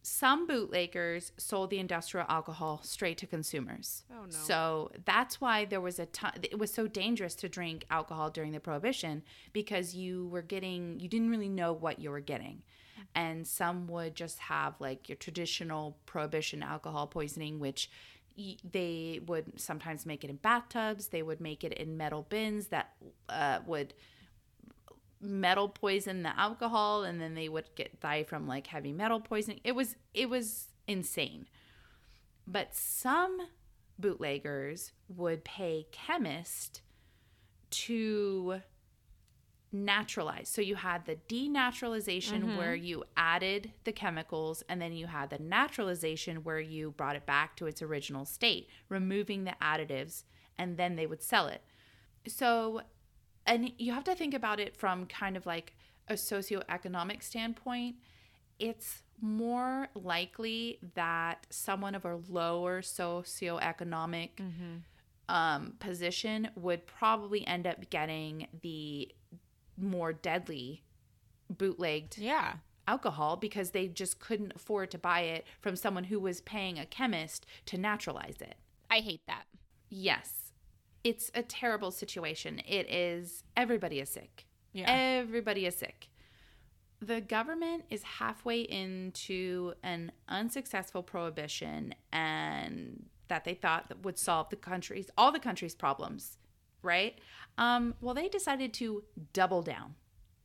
Some 0.06 0.46
bootleggers 0.46 1.32
sold 1.38 1.70
the 1.70 1.78
industrial 1.78 2.26
alcohol 2.28 2.80
straight 2.82 3.16
to 3.18 3.26
consumers. 3.26 4.04
Oh, 4.12 4.26
no. 4.26 4.30
So 4.30 4.90
that's 5.06 5.40
why 5.40 5.64
there 5.64 5.80
was 5.80 5.98
a 5.98 6.04
ton. 6.04 6.32
It 6.42 6.58
was 6.58 6.70
so 6.70 6.86
dangerous 6.86 7.34
to 7.36 7.48
drink 7.48 7.86
alcohol 7.90 8.28
during 8.28 8.52
the 8.52 8.60
prohibition 8.60 9.22
because 9.54 9.94
you 9.94 10.28
were 10.28 10.42
getting, 10.42 11.00
you 11.00 11.08
didn't 11.08 11.30
really 11.30 11.48
know 11.48 11.72
what 11.72 12.00
you 12.00 12.10
were 12.10 12.20
getting. 12.20 12.60
And 13.14 13.46
some 13.46 13.86
would 13.86 14.14
just 14.14 14.40
have 14.40 14.74
like 14.78 15.08
your 15.08 15.16
traditional 15.16 15.96
prohibition 16.04 16.62
alcohol 16.62 17.06
poisoning, 17.06 17.58
which 17.58 17.90
they 18.36 19.20
would 19.26 19.58
sometimes 19.58 20.04
make 20.04 20.22
it 20.22 20.28
in 20.28 20.36
bathtubs. 20.36 21.08
They 21.08 21.22
would 21.22 21.40
make 21.40 21.64
it 21.64 21.72
in 21.72 21.96
metal 21.96 22.26
bins 22.28 22.66
that 22.66 22.90
uh, 23.30 23.60
would 23.66 23.94
metal 25.24 25.68
poison 25.68 26.22
the 26.22 26.38
alcohol 26.38 27.02
and 27.02 27.20
then 27.20 27.34
they 27.34 27.48
would 27.48 27.74
get 27.74 28.00
die 28.00 28.22
from 28.22 28.46
like 28.46 28.66
heavy 28.66 28.92
metal 28.92 29.20
poisoning. 29.20 29.60
It 29.64 29.74
was 29.74 29.96
it 30.12 30.28
was 30.28 30.68
insane. 30.86 31.46
But 32.46 32.74
some 32.74 33.38
bootleggers 33.98 34.92
would 35.08 35.44
pay 35.44 35.86
chemist 35.90 36.82
to 37.70 38.60
naturalize. 39.72 40.48
So 40.48 40.62
you 40.62 40.76
had 40.76 41.04
the 41.04 41.16
denaturalization 41.28 42.42
mm-hmm. 42.42 42.56
where 42.56 42.74
you 42.74 43.04
added 43.16 43.72
the 43.82 43.92
chemicals 43.92 44.62
and 44.68 44.80
then 44.80 44.92
you 44.92 45.06
had 45.06 45.30
the 45.30 45.38
naturalization 45.38 46.44
where 46.44 46.60
you 46.60 46.92
brought 46.92 47.16
it 47.16 47.26
back 47.26 47.56
to 47.56 47.66
its 47.66 47.82
original 47.82 48.24
state 48.24 48.68
removing 48.88 49.44
the 49.44 49.54
additives 49.60 50.22
and 50.58 50.76
then 50.76 50.94
they 50.94 51.06
would 51.06 51.22
sell 51.22 51.48
it. 51.48 51.62
So 52.26 52.82
and 53.46 53.72
you 53.78 53.92
have 53.92 54.04
to 54.04 54.14
think 54.14 54.34
about 54.34 54.60
it 54.60 54.76
from 54.76 55.06
kind 55.06 55.36
of 55.36 55.46
like 55.46 55.74
a 56.08 56.14
socioeconomic 56.14 57.22
standpoint 57.22 57.96
it's 58.58 59.02
more 59.20 59.88
likely 59.94 60.78
that 60.94 61.46
someone 61.50 61.94
of 61.94 62.04
a 62.04 62.20
lower 62.28 62.82
socioeconomic 62.82 64.30
um, 65.28 65.74
position 65.78 66.48
would 66.56 66.86
probably 66.86 67.46
end 67.46 67.66
up 67.66 67.88
getting 67.90 68.46
the 68.62 69.10
more 69.76 70.12
deadly 70.12 70.82
bootlegged 71.50 72.18
yeah. 72.18 72.54
alcohol 72.86 73.36
because 73.36 73.70
they 73.70 73.88
just 73.88 74.18
couldn't 74.18 74.52
afford 74.54 74.90
to 74.90 74.98
buy 74.98 75.20
it 75.20 75.46
from 75.60 75.76
someone 75.76 76.04
who 76.04 76.20
was 76.20 76.40
paying 76.42 76.78
a 76.78 76.86
chemist 76.86 77.46
to 77.66 77.78
naturalize 77.78 78.36
it. 78.40 78.56
I 78.90 78.98
hate 78.98 79.22
that. 79.26 79.44
Yes. 79.88 80.43
It's 81.04 81.30
a 81.34 81.42
terrible 81.42 81.90
situation. 81.90 82.60
It 82.66 82.90
is 82.90 83.44
everybody 83.56 84.00
is 84.00 84.08
sick. 84.08 84.46
Yeah. 84.72 84.90
Everybody 84.90 85.66
is 85.66 85.76
sick. 85.76 86.08
The 87.00 87.20
government 87.20 87.84
is 87.90 88.02
halfway 88.02 88.62
into 88.62 89.74
an 89.82 90.10
unsuccessful 90.28 91.02
prohibition 91.02 91.94
and 92.12 93.04
that 93.28 93.44
they 93.44 93.54
thought 93.54 93.88
that 93.88 94.02
would 94.04 94.18
solve 94.18 94.48
the 94.48 94.56
country's 94.56 95.10
all 95.18 95.30
the 95.30 95.38
country's 95.38 95.74
problems, 95.74 96.38
right? 96.82 97.18
Um, 97.58 97.94
well, 98.00 98.14
they 98.14 98.28
decided 98.28 98.72
to 98.74 99.04
double 99.32 99.62
down 99.62 99.94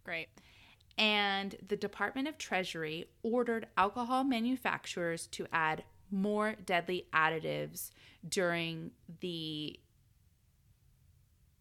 Great. 0.04 0.28
and 0.98 1.56
the 1.67 1.78
Department 1.78 2.28
of 2.28 2.38
Treasury 2.38 3.06
ordered 3.24 3.67
alcohol 3.78 4.24
manufacturers 4.24 5.28
to 5.28 5.48
add 5.54 5.84
more 6.12 6.56
deadly 6.65 7.08
additives 7.13 7.91
during 8.28 8.91
the 9.22 9.80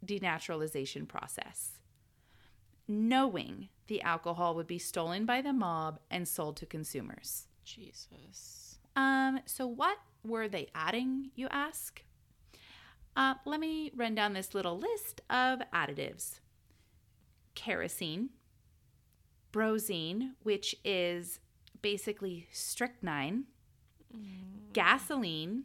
denaturalization 0.08 1.06
process, 1.06 1.78
knowing 2.88 3.68
the 3.86 4.02
alcohol 4.02 4.54
would 4.54 4.66
be 4.66 4.78
stolen 4.78 5.24
by 5.24 5.40
the 5.42 5.52
mob 5.52 6.00
and 6.10 6.26
sold 6.26 6.56
to 6.56 6.66
consumers. 6.66 7.46
Jesus. 7.64 8.78
Um, 8.96 9.40
so 9.46 9.66
what 9.66 9.98
were 10.24 10.48
they 10.48 10.68
adding, 10.74 11.30
you 11.34 11.46
ask? 11.50 12.02
Uh, 13.16 13.34
let 13.44 13.60
me 13.60 13.92
run 13.94 14.14
down 14.14 14.32
this 14.32 14.54
little 14.54 14.78
list 14.78 15.20
of 15.28 15.60
additives 15.72 16.40
kerosene, 17.54 18.30
bromine, 19.50 20.34
which 20.44 20.76
is 20.84 21.40
basically 21.82 22.46
strychnine, 22.52 23.44
gasoline, 24.72 25.64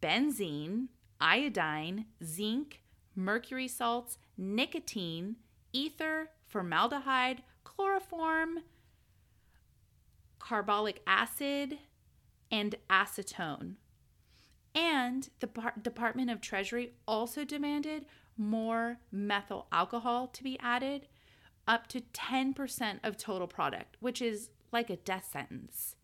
benzene, 0.00 0.86
iodine, 1.20 2.06
zinc, 2.24 2.81
mercury 3.14 3.68
salts, 3.68 4.18
nicotine, 4.36 5.36
ether, 5.72 6.30
formaldehyde, 6.46 7.42
chloroform, 7.64 8.60
carbolic 10.38 11.00
acid, 11.06 11.78
and 12.50 12.74
acetone. 12.90 13.74
And 14.74 15.28
the 15.40 15.46
Par- 15.46 15.74
Department 15.80 16.30
of 16.30 16.40
Treasury 16.40 16.92
also 17.06 17.44
demanded 17.44 18.06
more 18.36 18.98
methyl 19.10 19.66
alcohol 19.70 20.26
to 20.28 20.42
be 20.42 20.58
added, 20.60 21.06
up 21.68 21.86
to 21.88 22.00
10% 22.00 22.98
of 23.04 23.16
total 23.16 23.46
product, 23.46 23.96
which 24.00 24.20
is 24.20 24.50
like 24.72 24.90
a 24.90 24.96
death 24.96 25.28
sentence. 25.30 25.96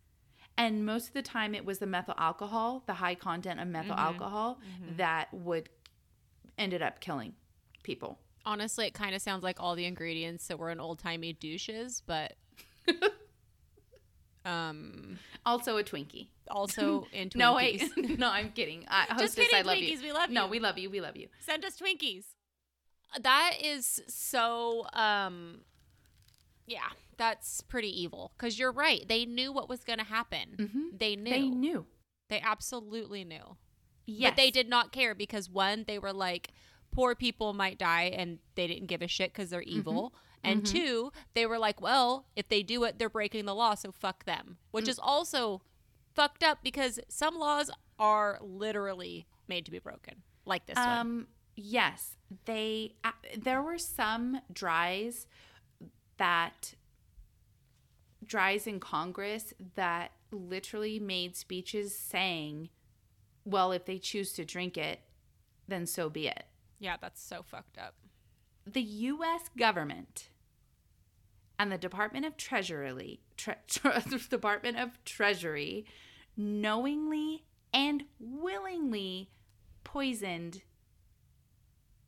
And 0.56 0.84
most 0.84 1.08
of 1.08 1.14
the 1.14 1.22
time, 1.22 1.54
it 1.54 1.64
was 1.64 1.78
the 1.78 1.86
methyl 1.86 2.14
alcohol, 2.18 2.82
the 2.86 2.94
high 2.94 3.14
content 3.14 3.60
of 3.60 3.68
methyl 3.68 3.92
mm-hmm. 3.92 4.06
alcohol, 4.06 4.58
mm-hmm. 4.60 4.96
that 4.96 5.32
would 5.32 5.68
ended 6.58 6.82
up 6.82 7.00
killing 7.00 7.34
people. 7.82 8.18
Honestly, 8.44 8.86
it 8.86 8.94
kind 8.94 9.14
of 9.14 9.22
sounds 9.22 9.42
like 9.42 9.60
all 9.60 9.74
the 9.74 9.84
ingredients 9.84 10.46
that 10.48 10.58
were 10.58 10.70
in 10.70 10.80
old 10.80 10.98
timey 10.98 11.32
douches, 11.32 12.02
but 12.06 12.34
um, 14.44 15.18
Also, 15.44 15.76
a 15.76 15.84
Twinkie. 15.84 16.28
also 16.50 17.06
in 17.12 17.28
Twinkies. 17.28 17.36
No, 17.36 17.54
wait, 17.56 18.18
no, 18.18 18.28
I'm 18.30 18.50
kidding. 18.52 18.84
I, 18.88 19.02
hostess, 19.10 19.34
kidding, 19.34 19.54
I 19.58 19.62
love 19.62 19.76
Twinkies, 19.76 19.90
you. 19.98 20.02
we 20.02 20.12
love 20.12 20.28
you. 20.30 20.34
No, 20.34 20.46
we 20.46 20.58
love 20.60 20.78
you. 20.78 20.90
We 20.90 21.00
love 21.00 21.16
you. 21.16 21.28
Send 21.40 21.64
us 21.64 21.76
Twinkies. 21.76 22.24
That 23.20 23.54
is 23.62 24.02
so 24.08 24.86
um 24.92 25.60
yeah, 26.66 26.88
that's 27.16 27.62
pretty 27.62 27.88
evil 28.02 28.32
cuz 28.36 28.58
you're 28.58 28.72
right. 28.72 29.06
They 29.08 29.24
knew 29.24 29.50
what 29.50 29.68
was 29.68 29.82
going 29.82 29.98
to 29.98 30.04
happen. 30.04 30.56
Mhm. 30.58 30.98
They 30.98 31.16
knew. 31.16 31.30
They 31.30 31.48
knew. 31.48 31.86
They 32.28 32.40
absolutely 32.40 33.24
knew. 33.24 33.56
Yes. 34.10 34.30
But 34.30 34.36
they 34.36 34.50
did 34.50 34.68
not 34.68 34.90
care 34.90 35.14
because 35.14 35.50
one, 35.50 35.84
they 35.86 35.98
were 35.98 36.12
like 36.14 36.48
poor 36.90 37.14
people 37.14 37.52
might 37.52 37.78
die 37.78 38.04
and 38.04 38.38
they 38.54 38.66
didn't 38.66 38.86
give 38.86 39.02
a 39.02 39.06
shit 39.06 39.32
because 39.32 39.50
they're 39.50 39.60
Mm-hmm. 39.60 39.78
evil. 39.78 40.14
And 40.42 40.64
two, 40.64 41.12
they 41.34 41.44
were 41.46 41.58
like, 41.58 41.80
well, 41.82 42.26
if 42.34 42.48
they 42.48 42.62
do 42.62 42.84
it, 42.84 42.98
they're 42.98 43.10
breaking 43.10 43.44
the 43.44 43.54
law, 43.54 43.74
so 43.74 43.92
fuck 43.92 44.24
them. 44.24 44.56
Which 44.70 44.86
Mm. 44.86 44.88
is 44.90 44.98
also 44.98 45.60
fucked 46.14 46.42
up 46.42 46.60
because 46.62 46.98
some 47.08 47.38
laws 47.38 47.70
are 47.98 48.38
literally 48.40 49.26
made 49.48 49.64
to 49.66 49.70
be 49.70 49.78
broken, 49.80 50.22
like 50.46 50.64
this 50.66 50.76
one. 50.76 50.88
Um, 50.98 51.26
yes, 51.56 52.16
they. 52.46 52.94
Uh, 53.04 53.10
there 53.36 53.60
were 53.60 53.78
some 53.78 54.40
dries 54.52 55.26
that 56.16 56.74
dries 58.24 58.66
in 58.66 58.80
Congress 58.80 59.52
that 59.74 60.12
literally 60.30 60.98
made 60.98 61.36
speeches 61.36 61.96
saying, 61.96 62.68
"Well, 63.48 63.72
if 63.72 63.84
they 63.84 63.98
choose 63.98 64.32
to 64.34 64.44
drink 64.44 64.76
it, 64.76 65.00
then 65.66 65.86
so 65.86 66.08
be 66.10 66.28
it." 66.28 66.44
Yeah, 66.78 66.96
that's 67.00 67.22
so 67.22 67.42
fucked 67.42 67.78
up. 67.78 67.94
The 68.66 68.82
U.S. 68.82 69.48
government 69.56 70.28
and 71.58 71.72
the 71.72 71.78
Department 71.78 72.24
of 72.26 72.36
Treasury, 72.36 73.20
tre- 73.36 73.56
tre- 73.68 74.02
Department 74.28 74.78
of 74.78 75.02
Treasury, 75.04 75.86
knowingly 76.36 77.44
and 77.72 78.04
willingly 78.20 79.30
poisoned 79.84 80.62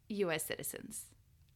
U.S. 0.09 0.45
citizens, 0.45 1.07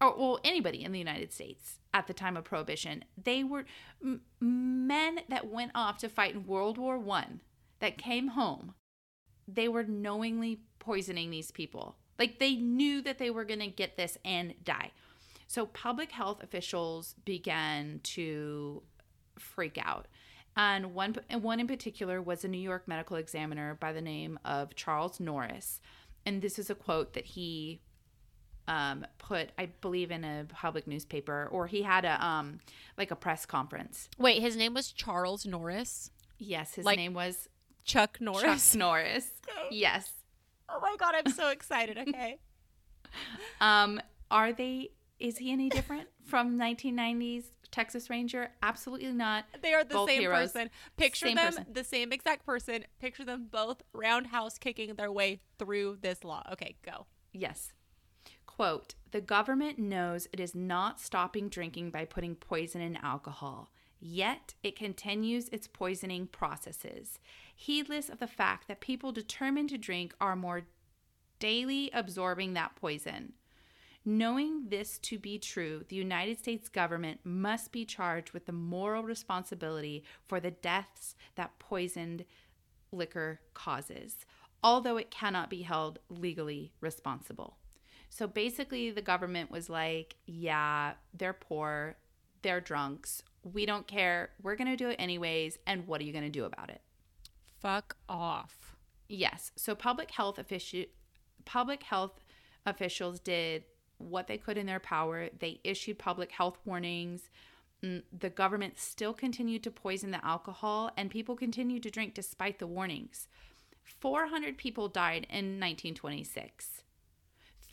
or 0.00 0.16
well, 0.16 0.40
anybody 0.44 0.82
in 0.84 0.92
the 0.92 0.98
United 0.98 1.32
States 1.32 1.80
at 1.92 2.06
the 2.06 2.14
time 2.14 2.36
of 2.36 2.44
Prohibition. 2.44 3.04
They 3.22 3.44
were 3.44 3.64
m- 4.02 4.22
men 4.40 5.20
that 5.28 5.48
went 5.48 5.72
off 5.74 5.98
to 5.98 6.08
fight 6.08 6.34
in 6.34 6.46
World 6.46 6.78
War 6.78 6.98
One 6.98 7.40
that 7.80 7.98
came 7.98 8.28
home. 8.28 8.74
They 9.46 9.68
were 9.68 9.84
knowingly 9.84 10.60
poisoning 10.78 11.30
these 11.30 11.50
people. 11.50 11.96
Like 12.18 12.38
they 12.38 12.54
knew 12.54 13.02
that 13.02 13.18
they 13.18 13.30
were 13.30 13.44
going 13.44 13.60
to 13.60 13.66
get 13.66 13.96
this 13.96 14.16
and 14.24 14.54
die. 14.64 14.92
So 15.46 15.66
public 15.66 16.12
health 16.12 16.42
officials 16.42 17.14
began 17.24 18.00
to 18.04 18.82
freak 19.38 19.78
out. 19.82 20.06
And 20.56 20.94
one 20.94 21.16
and 21.28 21.42
one 21.42 21.58
in 21.58 21.66
particular 21.66 22.22
was 22.22 22.44
a 22.44 22.48
New 22.48 22.58
York 22.58 22.86
medical 22.86 23.16
examiner 23.16 23.76
by 23.80 23.92
the 23.92 24.00
name 24.00 24.38
of 24.44 24.74
Charles 24.76 25.18
Norris. 25.18 25.80
And 26.24 26.40
this 26.40 26.58
is 26.58 26.70
a 26.70 26.74
quote 26.74 27.14
that 27.14 27.24
he 27.24 27.80
um, 28.66 29.04
put, 29.18 29.50
I 29.58 29.66
believe, 29.80 30.10
in 30.10 30.24
a 30.24 30.46
public 30.48 30.86
newspaper, 30.86 31.48
or 31.50 31.66
he 31.66 31.82
had 31.82 32.04
a 32.04 32.24
um, 32.24 32.60
like 32.96 33.10
a 33.10 33.16
press 33.16 33.44
conference. 33.44 34.08
Wait, 34.16 34.40
his 34.40 34.56
name 34.56 34.74
was 34.74 34.92
Charles 34.92 35.44
Norris? 35.44 36.10
Yes, 36.38 36.74
his 36.74 36.84
Like 36.84 36.96
name 36.96 37.14
was 37.14 37.48
Chuck 37.84 38.20
Norris? 38.20 38.70
Chuck 38.72 38.78
Norris. 38.78 39.30
Yes. 39.70 40.10
Oh 40.68 40.78
my 40.80 40.96
god, 40.98 41.14
I'm 41.16 41.32
so 41.32 41.50
excited. 41.50 41.98
Okay. 41.98 42.38
Um, 43.60 44.00
are 44.30 44.52
they? 44.52 44.90
Is 45.20 45.38
he 45.38 45.52
any 45.52 45.68
different 45.68 46.08
from 46.24 46.58
1990s 46.58 47.44
Texas 47.70 48.10
Ranger? 48.10 48.50
Absolutely 48.62 49.12
not. 49.12 49.44
They 49.62 49.72
are 49.72 49.84
the 49.84 49.94
Both 49.94 50.08
same 50.10 50.20
heroes. 50.22 50.50
person. 50.52 50.70
Picture 50.96 51.26
Same 51.26 51.36
them, 51.36 51.46
person. 51.46 51.66
the 51.72 51.84
same 51.84 52.12
exact 52.12 52.44
person. 52.44 52.84
Picture 52.98 53.24
them 53.24 53.46
both 53.50 53.82
roundhouse 53.92 54.58
kicking 54.58 54.94
their 54.96 55.12
way 55.12 55.40
through 55.60 55.98
this 56.02 56.24
law. 56.24 56.42
Okay, 56.52 56.74
go. 56.84 57.06
Yes. 57.32 57.72
Quote 58.46 58.96
The 59.12 59.20
government 59.20 59.78
knows 59.78 60.26
it 60.32 60.40
is 60.40 60.54
not 60.56 61.00
stopping 61.00 61.48
drinking 61.48 61.90
by 61.92 62.04
putting 62.04 62.34
poison 62.34 62.80
in 62.80 62.96
alcohol, 62.96 63.70
yet 64.04 64.52
it 64.62 64.76
continues 64.76 65.48
its 65.48 65.66
poisoning 65.66 66.26
processes, 66.26 67.18
heedless 67.56 68.10
of 68.10 68.18
the 68.18 68.26
fact 68.26 68.68
that 68.68 68.80
people 68.80 69.12
determined 69.12 69.70
to 69.70 69.78
drink 69.78 70.14
are 70.20 70.36
more 70.36 70.66
daily 71.38 71.90
absorbing 71.94 72.52
that 72.52 72.76
poison. 72.76 73.32
Knowing 74.04 74.68
this 74.68 74.98
to 74.98 75.18
be 75.18 75.38
true, 75.38 75.82
the 75.88 75.96
United 75.96 76.38
States 76.38 76.68
government 76.68 77.18
must 77.24 77.72
be 77.72 77.86
charged 77.86 78.32
with 78.32 78.44
the 78.44 78.52
moral 78.52 79.02
responsibility 79.02 80.04
for 80.28 80.38
the 80.38 80.50
deaths 80.50 81.14
that 81.36 81.58
poisoned 81.58 82.26
liquor 82.92 83.40
causes, 83.54 84.26
although 84.62 84.98
it 84.98 85.10
cannot 85.10 85.48
be 85.48 85.62
held 85.62 85.98
legally 86.10 86.72
responsible. 86.82 87.56
So 88.10 88.26
basically, 88.26 88.90
the 88.90 89.00
government 89.00 89.50
was 89.50 89.70
like, 89.70 90.16
yeah, 90.26 90.92
they're 91.14 91.32
poor, 91.32 91.96
they're 92.42 92.60
drunks, 92.60 93.22
we 93.52 93.66
don't 93.66 93.86
care, 93.86 94.30
we're 94.42 94.56
going 94.56 94.70
to 94.70 94.76
do 94.76 94.88
it 94.90 94.96
anyways, 94.98 95.58
and 95.66 95.86
what 95.86 96.00
are 96.00 96.04
you 96.04 96.12
going 96.12 96.24
to 96.24 96.30
do 96.30 96.44
about 96.44 96.70
it? 96.70 96.80
Fuck 97.60 97.96
off. 98.08 98.76
Yes. 99.08 99.52
So 99.56 99.74
public 99.74 100.10
health 100.10 100.36
offici- 100.36 100.88
public 101.44 101.82
health 101.82 102.20
officials 102.66 103.20
did 103.20 103.64
what 103.98 104.26
they 104.26 104.38
could 104.38 104.56
in 104.58 104.66
their 104.66 104.80
power. 104.80 105.28
They 105.38 105.60
issued 105.64 105.98
public 105.98 106.32
health 106.32 106.58
warnings. 106.64 107.30
Mm, 107.82 108.02
The 108.18 108.30
government 108.30 108.78
still 108.78 109.12
continued 109.12 109.62
to 109.64 109.70
poison 109.70 110.10
the 110.10 110.24
alcohol, 110.24 110.90
and 110.96 111.10
people 111.10 111.36
continued 111.36 111.82
to 111.84 111.90
drink 111.90 112.14
despite 112.14 112.58
the 112.58 112.66
warnings. 112.66 113.28
400 113.82 114.56
people 114.56 114.88
died 114.88 115.26
in 115.28 115.60
1926. 115.60 116.82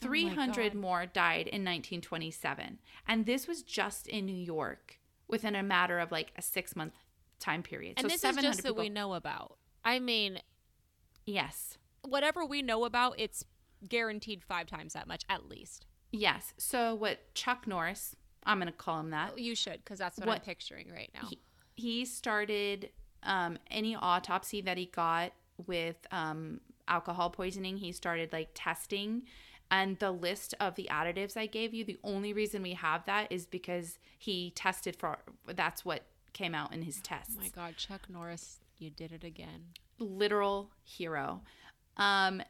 300 0.00 0.72
God. 0.72 0.74
more 0.74 1.06
died 1.06 1.46
in 1.46 1.62
1927. 1.64 2.78
And 3.06 3.24
this 3.24 3.46
was 3.46 3.62
just 3.62 4.06
in 4.08 4.26
New 4.26 4.34
York 4.34 4.98
within 5.32 5.56
a 5.56 5.62
matter 5.62 5.98
of 5.98 6.12
like 6.12 6.30
a 6.36 6.42
six 6.42 6.76
month 6.76 6.94
time 7.40 7.64
period. 7.64 7.94
And 7.96 8.04
so 8.04 8.08
this 8.08 8.16
is 8.16 8.20
700 8.20 8.46
just 8.48 8.62
that 8.62 8.76
we 8.76 8.88
know 8.88 9.14
about. 9.14 9.56
I 9.84 9.98
mean, 9.98 10.38
yes. 11.26 11.78
whatever 12.02 12.44
we 12.44 12.62
know 12.62 12.84
about, 12.84 13.18
it's 13.18 13.44
guaranteed 13.88 14.44
five 14.44 14.68
times 14.68 14.92
that 14.92 15.08
much 15.08 15.24
at 15.28 15.48
least. 15.48 15.86
Yes. 16.12 16.52
So 16.58 16.94
what 16.94 17.34
Chuck 17.34 17.66
Norris, 17.66 18.14
I'm 18.44 18.58
going 18.58 18.70
to 18.70 18.72
call 18.72 19.00
him 19.00 19.10
that. 19.10 19.38
You 19.38 19.56
should, 19.56 19.78
because 19.82 19.98
that's 19.98 20.18
what, 20.18 20.28
What- 20.28 20.36
I'm 20.36 20.44
picturing 20.44 20.92
right 20.92 21.10
now. 21.14 21.26
He, 21.28 21.38
he 21.74 22.04
started 22.04 22.90
um, 23.24 23.58
any 23.70 23.96
autopsy 23.96 24.60
that 24.60 24.76
he 24.76 24.86
got 24.86 25.32
with 25.66 25.96
um, 26.12 26.60
alcohol 26.86 27.30
poisoning. 27.30 27.78
He 27.78 27.92
started 27.92 28.32
like 28.32 28.50
testing, 28.54 29.22
and 29.72 29.98
the 29.98 30.12
list 30.12 30.54
of 30.60 30.76
the 30.76 30.88
additives 30.92 31.36
I 31.36 31.46
gave 31.46 31.72
you. 31.74 31.82
The 31.84 31.98
only 32.04 32.32
reason 32.32 32.62
we 32.62 32.74
have 32.74 33.04
that 33.06 33.32
is 33.32 33.46
because 33.46 33.98
he 34.18 34.52
tested 34.54 34.94
for. 34.96 35.18
That's 35.46 35.84
what 35.84 36.02
came 36.34 36.54
out 36.54 36.72
in 36.72 36.82
his 36.82 37.00
tests. 37.00 37.34
oh 37.36 37.42
my 37.42 37.48
God, 37.48 37.76
Chuck 37.76 38.02
Norris, 38.08 38.58
you 38.78 38.90
did 38.90 39.10
it 39.12 39.24
again. 39.24 39.64
literal 39.98 40.70
hero. 40.84 41.40
Um, 41.96 42.42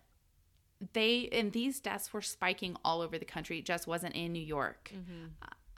they 0.95 1.29
and 1.33 1.53
these 1.53 1.79
deaths 1.81 2.13
were 2.13 2.23
spiking 2.23 2.77
all 2.85 3.01
over 3.01 3.17
the 3.19 3.25
country. 3.25 3.59
It 3.61 3.65
just 3.65 3.87
wasn't 3.87 4.15
in 4.17 4.33
New 4.33 4.43
York. 4.43 4.93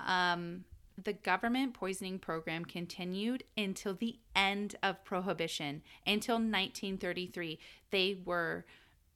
Um, 0.01 0.65
the 1.03 1.13
government 1.13 1.75
poisoning 1.75 2.19
program 2.19 2.65
continued 2.65 3.45
until 3.57 3.95
the 3.95 4.19
end 4.37 4.77
of 4.83 5.05
prohibition 5.05 5.83
until 6.07 6.37
1933 6.37 7.59
they 7.91 8.17
were 8.25 8.65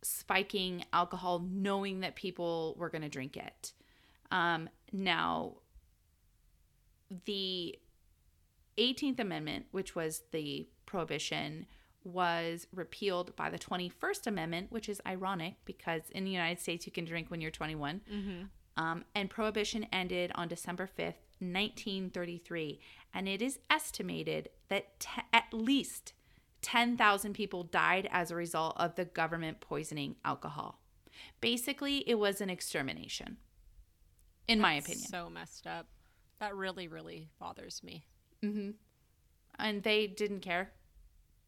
spiking 0.03 0.85
alcohol 0.93 1.45
knowing 1.51 2.01
that 2.01 2.15
people 2.17 2.75
were 2.79 2.89
going 2.89 3.03
to 3.03 3.09
drink 3.09 3.37
it. 3.37 3.73
Um, 4.31 4.69
now 4.93 5.55
the 7.25 7.79
18th 8.77 9.19
amendment 9.19 9.67
which 9.71 9.95
was 9.95 10.23
the 10.31 10.69
prohibition 10.87 11.67
was 12.05 12.67
repealed 12.73 13.35
by 13.35 13.51
the 13.51 13.59
21st 13.59 14.27
amendment 14.27 14.71
which 14.71 14.89
is 14.89 15.01
ironic 15.07 15.55
because 15.65 16.03
in 16.11 16.25
the 16.25 16.31
united 16.31 16.61
states 16.61 16.87
you 16.87 16.93
can 16.93 17.05
drink 17.05 17.31
when 17.31 17.41
you're 17.41 17.51
21 17.51 18.03
um, 18.79 19.05
and 19.15 19.29
prohibition 19.29 19.87
ended 19.93 20.31
on 20.37 20.47
December 20.47 20.87
5th, 20.87 21.19
1933. 21.41 22.79
And 23.13 23.29
it 23.29 23.43
is 23.43 23.59
estimated 23.69 24.51
that 24.69 25.01
te- 25.01 25.23
at 25.33 25.53
least 25.53 26.13
10,000 26.63 27.33
people 27.35 27.63
died 27.65 28.09
as 28.11 28.31
a 28.31 28.37
result 28.37 28.75
of 28.77 28.95
the 28.97 29.05
government 29.05 29.61
poisoning 29.61 30.17
alcohol. 30.25 30.81
Basically, 31.41 31.99
it 32.09 32.17
was 32.17 32.41
an 32.41 32.51
extermination, 32.51 33.37
in 34.47 34.61
my 34.61 34.75
opinion. 34.75 35.09
So 35.09 35.29
messed 35.31 35.67
up. 35.67 35.87
That 36.41 36.55
really, 36.55 36.87
really 36.89 37.29
bothers 37.39 37.83
me. 37.83 38.05
Mm-hmm. 38.45 38.71
and 39.59 39.83
they 39.83 40.07
didn't 40.07 40.41
care, 40.41 40.71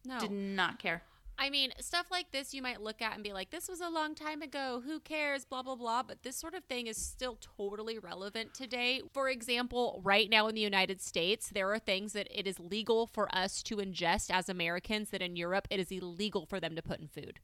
No. 0.04 0.18
did 0.18 0.32
not 0.32 0.80
care. 0.80 1.04
I 1.43 1.49
mean, 1.49 1.72
stuff 1.80 2.07
like 2.11 2.32
this 2.32 2.53
you 2.53 2.61
might 2.61 2.82
look 2.82 3.01
at 3.01 3.14
and 3.14 3.24
be 3.24 3.32
like, 3.32 3.51
this 3.51 3.66
was 3.66 3.80
a 3.80 3.88
long 3.88 4.14
time 4.14 4.43
ago. 4.43 4.82
Who 4.84 5.01
cares? 5.01 5.47
Blah, 5.47 5.62
blah, 5.62 5.74
blah. 5.74 6.03
But 6.03 6.22
this 6.22 6.36
sort 6.36 6.55
of 6.55 6.64
thing 6.64 6.86
is 6.86 6.99
still 6.99 7.38
totally 7.57 7.99
relevant 7.99 8.53
today. 8.53 9.01
For 9.14 9.30
example, 9.30 10.03
right 10.05 10.28
now 10.28 10.49
in 10.49 10.55
the 10.55 10.61
United 10.61 11.01
States, 11.01 11.49
there 11.49 11.72
are 11.72 11.78
things 11.78 12.12
that 12.12 12.28
it 12.30 12.47
is 12.47 12.61
legal 12.61 13.07
for 13.07 13.34
us 13.34 13.62
to 13.64 13.76
ingest 13.76 14.30
as 14.30 14.51
Americans 14.51 15.09
that 15.11 15.22
in 15.22 15.34
Europe 15.34 15.66
it 15.70 15.80
is 15.80 15.91
illegal 15.91 16.45
for 16.45 16.61
them 16.61 16.76
to 16.76 16.82
put 16.82 17.01
in 17.01 17.09
food. 17.09 17.41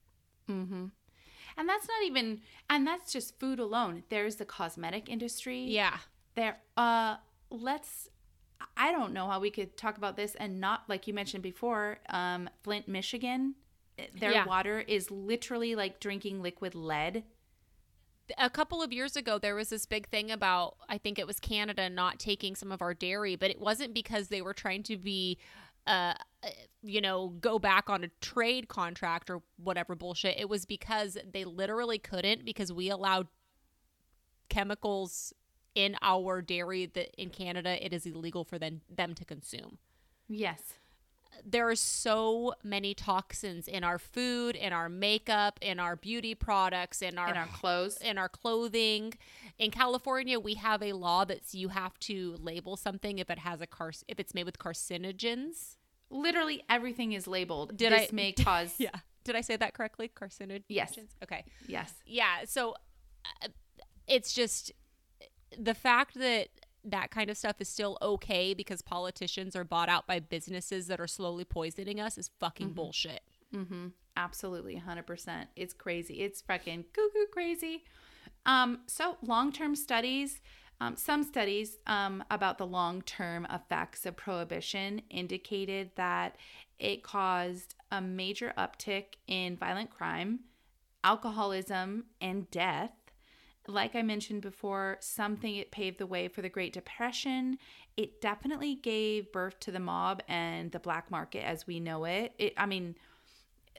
Mm-hmm. 0.50 0.86
And 1.56 1.68
that's 1.68 1.88
not 1.88 2.04
even, 2.04 2.42
and 2.68 2.86
that's 2.86 3.10
just 3.14 3.40
food 3.40 3.58
alone. 3.58 4.02
There's 4.10 4.36
the 4.36 4.44
cosmetic 4.44 5.08
industry. 5.08 5.64
Yeah. 5.64 5.96
there 6.34 6.58
uh 6.76 7.16
let's 7.50 8.10
i 8.76 8.92
don't 8.92 9.12
know 9.12 9.26
how 9.26 9.40
we 9.40 9.50
could 9.50 9.76
talk 9.76 9.96
about 9.96 10.16
this 10.16 10.34
and 10.34 10.60
not 10.60 10.82
like 10.88 11.06
you 11.06 11.14
mentioned 11.14 11.42
before 11.42 11.98
um 12.10 12.50
flint 12.62 12.88
michigan 12.88 13.54
their 14.18 14.32
Yeah. 14.32 14.44
water 14.46 14.80
is 14.80 15.10
literally 15.10 15.74
like 15.74 16.00
drinking 16.00 16.42
liquid 16.42 16.74
lead 16.74 17.24
a 18.38 18.50
couple 18.50 18.82
of 18.82 18.92
years 18.92 19.14
ago 19.14 19.38
there 19.38 19.54
was 19.54 19.68
this 19.68 19.86
big 19.86 20.08
thing 20.08 20.30
about 20.32 20.76
I 20.88 20.98
think 20.98 21.16
it 21.18 21.26
was 21.28 21.38
Canada 21.38 21.88
not 21.88 22.18
taking 22.18 22.56
some 22.56 22.72
of 22.72 22.82
our 22.82 22.92
dairy, 22.92 23.36
but 23.36 23.50
it 23.52 23.60
wasn't 23.60 23.94
because 23.94 24.28
they 24.28 24.42
were 24.42 24.52
trying 24.54 24.82
to 24.84 24.96
be 24.96 25.38
uh 25.86 26.14
you 26.82 27.00
know 27.00 27.28
go 27.40 27.60
back 27.60 27.88
on 27.88 28.02
a 28.02 28.08
trade 28.20 28.66
contract 28.66 29.30
or 29.30 29.42
whatever 29.56 29.94
bullshit. 29.94 30.36
It 30.38 30.48
was 30.48 30.66
because 30.66 31.16
they 31.32 31.44
literally 31.44 31.98
couldn't 32.00 32.44
because 32.44 32.72
we 32.72 32.90
allowed 32.90 33.28
chemicals 34.48 35.32
in 35.74 35.96
our 36.02 36.42
dairy 36.42 36.86
that 36.86 37.14
in 37.20 37.30
Canada 37.30 37.84
it 37.84 37.92
is 37.92 38.06
illegal 38.06 38.44
for 38.44 38.58
them 38.58 38.80
them 38.88 39.14
to 39.14 39.24
consume. 39.24 39.78
Yes 40.28 40.78
there 41.44 41.68
are 41.68 41.76
so 41.76 42.54
many 42.62 42.94
toxins 42.94 43.68
in 43.68 43.84
our 43.84 43.98
food, 43.98 44.56
in 44.56 44.72
our 44.72 44.88
makeup, 44.88 45.58
in 45.62 45.78
our 45.78 45.96
beauty 45.96 46.34
products, 46.34 47.02
in 47.02 47.18
our 47.18 47.30
in 47.30 47.36
our 47.36 47.46
clothes, 47.46 47.96
in 47.98 48.18
our 48.18 48.28
clothing. 48.28 49.14
In 49.58 49.70
California, 49.70 50.38
we 50.38 50.54
have 50.54 50.82
a 50.82 50.92
law 50.92 51.24
that 51.24 51.52
you 51.52 51.68
have 51.68 51.98
to 52.00 52.36
label 52.40 52.76
something 52.76 53.18
if 53.18 53.30
it 53.30 53.40
has 53.40 53.60
a 53.60 53.66
car 53.66 53.92
if 54.08 54.20
it's 54.20 54.34
made 54.34 54.44
with 54.44 54.58
carcinogens. 54.58 55.76
Literally 56.10 56.62
everything 56.68 57.12
is 57.12 57.26
labeled. 57.26 57.76
Did 57.76 57.92
this 57.92 58.08
I 58.10 58.14
may 58.14 58.32
cause 58.44 58.74
Yeah. 58.78 58.90
Did 59.24 59.34
I 59.34 59.40
say 59.40 59.56
that 59.56 59.74
correctly? 59.74 60.08
Carcinogens? 60.14 60.64
Yes. 60.68 60.96
Okay. 61.22 61.44
Yes. 61.66 61.92
Yeah, 62.06 62.44
so 62.44 62.76
uh, 63.42 63.48
it's 64.06 64.32
just 64.32 64.70
the 65.58 65.74
fact 65.74 66.14
that 66.14 66.48
that 66.86 67.10
kind 67.10 67.28
of 67.30 67.36
stuff 67.36 67.56
is 67.60 67.68
still 67.68 67.98
okay 68.00 68.54
because 68.54 68.80
politicians 68.82 69.54
are 69.56 69.64
bought 69.64 69.88
out 69.88 70.06
by 70.06 70.20
businesses 70.20 70.86
that 70.86 71.00
are 71.00 71.06
slowly 71.06 71.44
poisoning 71.44 72.00
us 72.00 72.16
is 72.16 72.30
fucking 72.40 72.68
Mm-hmm. 72.68 72.74
bullshit. 72.74 73.22
Mm-hmm. 73.54 73.88
Absolutely, 74.16 74.76
hundred 74.76 75.06
percent. 75.06 75.48
It's 75.56 75.74
crazy. 75.74 76.14
It's 76.22 76.40
fucking 76.40 76.84
cuckoo 76.92 77.26
crazy. 77.32 77.84
Um, 78.46 78.80
so 78.86 79.16
long-term 79.22 79.74
studies, 79.76 80.40
um, 80.80 80.96
some 80.96 81.22
studies 81.22 81.78
um, 81.86 82.22
about 82.30 82.58
the 82.58 82.66
long-term 82.66 83.46
effects 83.50 84.06
of 84.06 84.16
prohibition 84.16 85.02
indicated 85.10 85.90
that 85.96 86.36
it 86.78 87.02
caused 87.02 87.74
a 87.90 88.00
major 88.00 88.52
uptick 88.56 89.14
in 89.26 89.56
violent 89.56 89.90
crime, 89.90 90.40
alcoholism, 91.04 92.04
and 92.20 92.50
death. 92.50 92.90
Like 93.68 93.94
I 93.96 94.02
mentioned 94.02 94.42
before, 94.42 94.98
something 95.00 95.56
it 95.56 95.70
paved 95.70 95.98
the 95.98 96.06
way 96.06 96.28
for 96.28 96.42
the 96.42 96.48
Great 96.48 96.72
Depression. 96.72 97.58
It 97.96 98.20
definitely 98.20 98.76
gave 98.76 99.32
birth 99.32 99.58
to 99.60 99.72
the 99.72 99.80
mob 99.80 100.22
and 100.28 100.70
the 100.70 100.78
black 100.78 101.10
market 101.10 101.44
as 101.44 101.66
we 101.66 101.80
know 101.80 102.04
it. 102.04 102.32
It, 102.38 102.54
I 102.56 102.66
mean, 102.66 102.94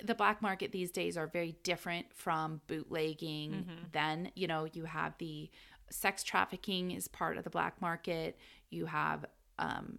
the 0.03 0.15
black 0.15 0.41
market 0.41 0.71
these 0.71 0.91
days 0.91 1.17
are 1.17 1.27
very 1.27 1.55
different 1.63 2.07
from 2.13 2.61
bootlegging 2.67 3.65
then. 3.91 4.31
You 4.35 4.47
know 4.47 4.67
you 4.71 4.85
have 4.85 5.13
the 5.17 5.49
sex 5.89 6.23
trafficking 6.23 6.91
is 6.91 7.07
part 7.07 7.37
of 7.37 7.43
the 7.43 7.49
black 7.49 7.81
market. 7.81 8.37
You 8.69 8.85
have 8.85 9.25
um 9.57 9.97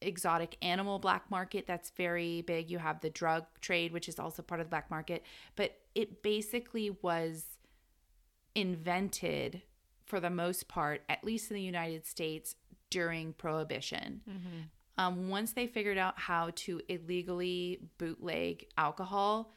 exotic 0.00 0.56
animal 0.62 0.98
black 0.98 1.30
market 1.30 1.66
that's 1.66 1.90
very 1.90 2.42
big. 2.42 2.70
You 2.70 2.78
have 2.78 3.00
the 3.00 3.10
drug 3.10 3.44
trade 3.60 3.92
which 3.92 4.08
is 4.08 4.18
also 4.18 4.42
part 4.42 4.60
of 4.60 4.66
the 4.66 4.70
black 4.70 4.90
market. 4.90 5.22
But 5.54 5.78
it 5.94 6.22
basically 6.22 6.96
was 7.02 7.44
invented 8.54 9.62
for 10.06 10.20
the 10.20 10.30
most 10.30 10.68
part 10.68 11.02
at 11.08 11.24
least 11.24 11.50
in 11.50 11.54
the 11.54 11.62
united 11.62 12.06
states 12.06 12.54
during 12.90 13.32
prohibition 13.32 14.20
um, 14.98 15.28
once 15.28 15.52
they 15.52 15.66
figured 15.66 15.98
out 15.98 16.18
how 16.18 16.50
to 16.56 16.80
illegally 16.88 17.80
bootleg 17.98 18.66
alcohol, 18.76 19.52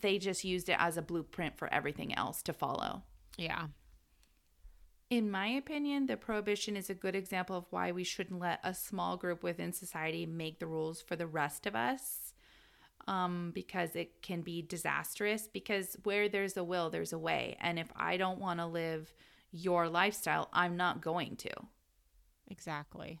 they 0.00 0.18
just 0.18 0.44
used 0.44 0.68
it 0.68 0.76
as 0.78 0.96
a 0.96 1.02
blueprint 1.02 1.58
for 1.58 1.72
everything 1.72 2.14
else 2.14 2.42
to 2.42 2.52
follow. 2.52 3.02
Yeah. 3.36 3.66
In 5.10 5.30
my 5.30 5.48
opinion, 5.48 6.06
the 6.06 6.16
prohibition 6.16 6.76
is 6.76 6.88
a 6.88 6.94
good 6.94 7.16
example 7.16 7.56
of 7.56 7.66
why 7.70 7.92
we 7.92 8.04
shouldn't 8.04 8.40
let 8.40 8.60
a 8.62 8.72
small 8.72 9.16
group 9.16 9.42
within 9.42 9.72
society 9.72 10.24
make 10.24 10.60
the 10.60 10.66
rules 10.66 11.02
for 11.02 11.16
the 11.16 11.26
rest 11.26 11.66
of 11.66 11.74
us. 11.74 12.19
Um, 13.08 13.50
because 13.54 13.96
it 13.96 14.22
can 14.22 14.42
be 14.42 14.62
disastrous. 14.62 15.48
Because 15.52 15.96
where 16.04 16.28
there's 16.28 16.56
a 16.56 16.64
will, 16.64 16.90
there's 16.90 17.12
a 17.12 17.18
way. 17.18 17.56
And 17.60 17.78
if 17.78 17.90
I 17.96 18.16
don't 18.16 18.38
want 18.38 18.60
to 18.60 18.66
live 18.66 19.12
your 19.50 19.88
lifestyle, 19.88 20.48
I'm 20.52 20.76
not 20.76 21.00
going 21.00 21.36
to. 21.36 21.50
Exactly. 22.48 23.18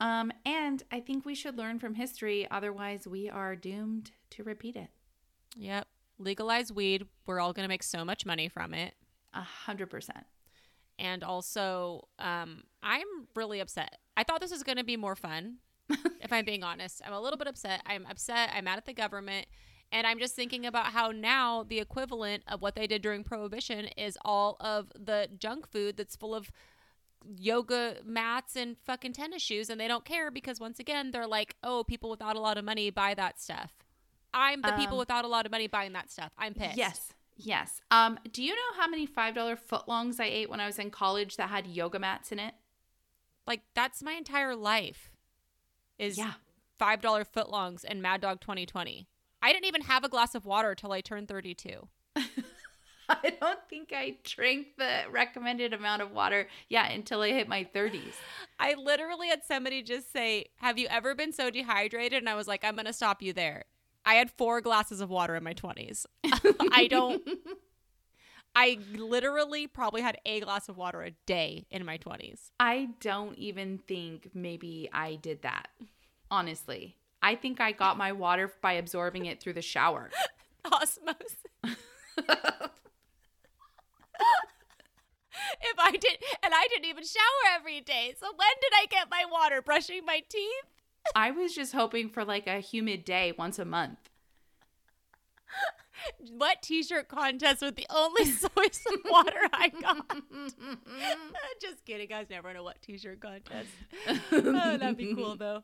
Um, 0.00 0.32
and 0.46 0.82
I 0.90 1.00
think 1.00 1.24
we 1.24 1.34
should 1.34 1.58
learn 1.58 1.78
from 1.78 1.94
history, 1.94 2.48
otherwise, 2.50 3.06
we 3.06 3.28
are 3.28 3.54
doomed 3.54 4.12
to 4.30 4.42
repeat 4.42 4.74
it. 4.74 4.88
Yep. 5.56 5.86
Legalize 6.18 6.72
weed. 6.72 7.06
We're 7.26 7.40
all 7.40 7.52
going 7.52 7.64
to 7.64 7.68
make 7.68 7.82
so 7.82 8.04
much 8.04 8.24
money 8.24 8.48
from 8.48 8.72
it. 8.72 8.94
A 9.34 9.42
hundred 9.42 9.90
percent. 9.90 10.24
And 10.98 11.22
also, 11.22 12.08
um, 12.18 12.64
I'm 12.82 13.06
really 13.34 13.60
upset. 13.60 13.98
I 14.16 14.24
thought 14.24 14.40
this 14.40 14.50
was 14.50 14.62
going 14.62 14.78
to 14.78 14.84
be 14.84 14.96
more 14.96 15.16
fun, 15.16 15.56
if 16.20 16.32
I'm 16.32 16.44
being 16.44 16.62
honest. 16.62 17.02
I'm 17.04 17.12
a 17.12 17.20
little 17.20 17.38
bit 17.38 17.46
upset. 17.46 17.82
I'm 17.86 18.06
upset. 18.06 18.50
I'm 18.54 18.64
mad 18.64 18.78
at 18.78 18.86
the 18.86 18.92
government. 18.92 19.46
And 19.92 20.06
I'm 20.06 20.18
just 20.20 20.36
thinking 20.36 20.66
about 20.66 20.86
how 20.86 21.10
now 21.10 21.64
the 21.64 21.80
equivalent 21.80 22.44
of 22.46 22.62
what 22.62 22.76
they 22.76 22.86
did 22.86 23.02
during 23.02 23.24
Prohibition 23.24 23.86
is 23.96 24.16
all 24.24 24.56
of 24.60 24.92
the 24.94 25.28
junk 25.36 25.68
food 25.68 25.96
that's 25.96 26.14
full 26.14 26.34
of 26.34 26.52
yoga 27.36 27.96
mats 28.04 28.54
and 28.56 28.76
fucking 28.86 29.12
tennis 29.12 29.42
shoes. 29.42 29.68
And 29.68 29.80
they 29.80 29.88
don't 29.88 30.04
care 30.04 30.30
because, 30.30 30.60
once 30.60 30.78
again, 30.78 31.10
they're 31.10 31.26
like, 31.26 31.56
oh, 31.64 31.82
people 31.82 32.08
without 32.08 32.36
a 32.36 32.40
lot 32.40 32.56
of 32.56 32.64
money 32.64 32.90
buy 32.90 33.14
that 33.14 33.40
stuff. 33.40 33.72
I'm 34.32 34.62
the 34.62 34.72
people 34.72 34.94
Um, 34.94 34.98
without 34.98 35.24
a 35.24 35.28
lot 35.28 35.44
of 35.44 35.50
money 35.50 35.66
buying 35.66 35.92
that 35.94 36.10
stuff. 36.10 36.30
I'm 36.38 36.54
pissed. 36.54 36.76
Yes. 36.76 37.12
Yes. 37.36 37.80
Um, 37.90 38.18
do 38.32 38.44
you 38.44 38.54
know 38.54 38.80
how 38.80 38.86
many 38.86 39.06
five 39.06 39.34
dollar 39.34 39.56
footlongs 39.56 40.20
I 40.20 40.26
ate 40.26 40.50
when 40.50 40.60
I 40.60 40.66
was 40.66 40.78
in 40.78 40.90
college 40.90 41.36
that 41.36 41.48
had 41.48 41.66
yoga 41.66 41.98
mats 41.98 42.30
in 42.30 42.38
it? 42.38 42.54
Like, 43.46 43.62
that's 43.74 44.02
my 44.02 44.12
entire 44.12 44.54
life. 44.54 45.09
Is 46.00 46.16
Yeah. 46.18 46.32
five 46.78 47.00
dollar 47.02 47.24
footlongs 47.24 47.84
and 47.86 48.00
Mad 48.00 48.20
Dog 48.22 48.40
2020. 48.40 49.06
I 49.42 49.52
didn't 49.52 49.66
even 49.66 49.82
have 49.82 50.02
a 50.04 50.08
glass 50.08 50.34
of 50.34 50.44
water 50.46 50.74
till 50.74 50.92
I 50.92 51.00
turned 51.00 51.28
32. 51.28 51.88
I 53.08 53.30
don't 53.40 53.58
think 53.68 53.92
I 53.92 54.16
drank 54.22 54.76
the 54.78 55.02
recommended 55.10 55.72
amount 55.72 56.00
of 56.02 56.12
water, 56.12 56.46
yeah, 56.68 56.88
until 56.90 57.22
I 57.22 57.30
hit 57.30 57.48
my 57.48 57.64
thirties. 57.64 58.14
I 58.58 58.74
literally 58.74 59.28
had 59.28 59.42
somebody 59.44 59.82
just 59.82 60.12
say, 60.12 60.46
"Have 60.56 60.78
you 60.78 60.86
ever 60.88 61.14
been 61.16 61.32
so 61.32 61.50
dehydrated?" 61.50 62.18
And 62.20 62.28
I 62.28 62.34
was 62.36 62.46
like, 62.46 62.64
"I'm 62.64 62.76
going 62.76 62.86
to 62.86 62.92
stop 62.92 63.20
you 63.20 63.32
there." 63.32 63.64
I 64.06 64.14
had 64.14 64.30
four 64.30 64.60
glasses 64.60 65.00
of 65.00 65.10
water 65.10 65.34
in 65.34 65.42
my 65.42 65.54
20s. 65.54 66.06
I 66.72 66.86
don't 66.88 67.20
I 68.54 68.78
literally 68.94 69.66
probably 69.66 70.02
had 70.02 70.18
a 70.26 70.40
glass 70.40 70.68
of 70.68 70.76
water 70.76 71.02
a 71.02 71.12
day 71.26 71.66
in 71.70 71.84
my 71.84 71.98
20s. 71.98 72.50
I 72.58 72.88
don't 73.00 73.36
even 73.38 73.78
think 73.78 74.30
maybe 74.34 74.88
I 74.92 75.14
did 75.16 75.42
that. 75.42 75.68
Honestly. 76.30 76.96
I 77.22 77.34
think 77.34 77.60
I 77.60 77.72
got 77.72 77.98
my 77.98 78.12
water 78.12 78.52
by 78.60 78.72
absorbing 78.72 79.26
it 79.26 79.40
through 79.40 79.52
the 79.52 79.62
shower. 79.62 80.10
Osmosis. 80.64 81.36
if 85.62 85.78
I 85.78 85.92
did 85.92 86.18
and 86.42 86.52
I 86.54 86.66
didn't 86.68 86.86
even 86.86 87.04
shower 87.04 87.54
every 87.54 87.80
day. 87.80 88.14
So 88.18 88.26
when 88.26 88.48
did 88.60 88.72
I 88.74 88.86
get 88.86 89.10
my 89.10 89.24
water 89.30 89.62
brushing 89.62 90.04
my 90.04 90.22
teeth? 90.28 90.64
I 91.14 91.30
was 91.30 91.54
just 91.54 91.72
hoping 91.72 92.08
for 92.08 92.24
like 92.24 92.46
a 92.46 92.60
humid 92.60 93.04
day 93.04 93.32
once 93.36 93.58
a 93.58 93.64
month. 93.64 94.10
What 96.30 96.62
t-shirt 96.62 97.08
contest 97.08 97.62
with 97.62 97.76
the 97.76 97.86
only 97.90 98.24
source 98.30 98.80
of 98.92 99.00
water 99.10 99.40
I 99.52 99.68
got? 99.68 100.06
Just 101.60 101.84
kidding. 101.84 102.12
I 102.12 102.20
was 102.20 102.30
never 102.30 102.50
in 102.50 102.56
a 102.56 102.62
what 102.62 102.80
t-shirt 102.82 103.20
contest. 103.20 103.68
Oh, 104.32 104.76
that'd 104.76 104.96
be 104.96 105.14
cool 105.14 105.36
though. 105.36 105.62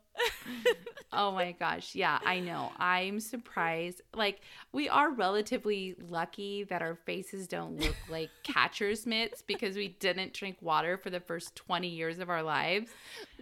Oh 1.13 1.33
my 1.33 1.53
gosh. 1.53 1.95
Yeah, 1.95 2.19
I 2.25 2.41
know. 2.41 2.71
I'm 2.79 3.21
surprised. 3.21 4.03
Like, 4.15 4.41
we 4.73 4.89
are 4.89 5.11
relatively 5.11 5.95
lucky 6.09 6.65
that 6.65 6.83
our 6.83 6.97
faces 7.07 7.47
don't 7.47 7.79
look 7.81 7.97
like 8.09 8.31
catcher's 8.43 9.07
mitts 9.07 9.43
because 9.43 9.77
we 9.77 9.89
didn't 9.89 10.35
drink 10.35 10.57
water 10.61 10.99
for 10.99 11.11
the 11.11 11.21
first 11.21 11.55
20 11.57 11.89
years 11.89 12.19
of 12.19 12.29
our 12.29 12.43
lives. 12.43 12.91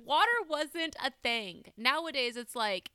Water 0.05 0.31
wasn't 0.49 0.97
a 1.05 1.11
thing. 1.23 1.65
Nowadays 1.77 2.37
it's 2.37 2.55
like 2.55 2.91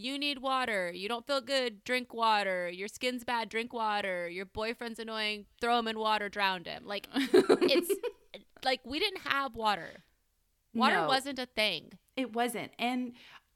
you 0.00 0.18
need 0.18 0.38
water. 0.40 0.90
You 0.92 1.08
don't 1.08 1.26
feel 1.26 1.40
good, 1.40 1.84
drink 1.84 2.14
water. 2.14 2.68
Your 2.68 2.88
skin's 2.88 3.24
bad, 3.24 3.48
drink 3.48 3.72
water. 3.72 4.28
Your 4.28 4.46
boyfriend's 4.46 4.98
annoying, 4.98 5.46
throw 5.60 5.78
him 5.78 5.88
in 5.88 5.98
water, 5.98 6.28
drown 6.28 6.64
him. 6.64 6.84
Like 6.86 7.06
it's 7.14 7.92
like 8.64 8.80
we 8.84 8.98
didn't 8.98 9.22
have 9.26 9.54
water. 9.54 10.04
Water 10.74 10.96
No. 10.96 11.06
wasn't 11.08 11.38
a 11.38 11.46
thing. 11.46 11.92
It 12.16 12.32
wasn't. 12.32 12.72
And 12.78 13.12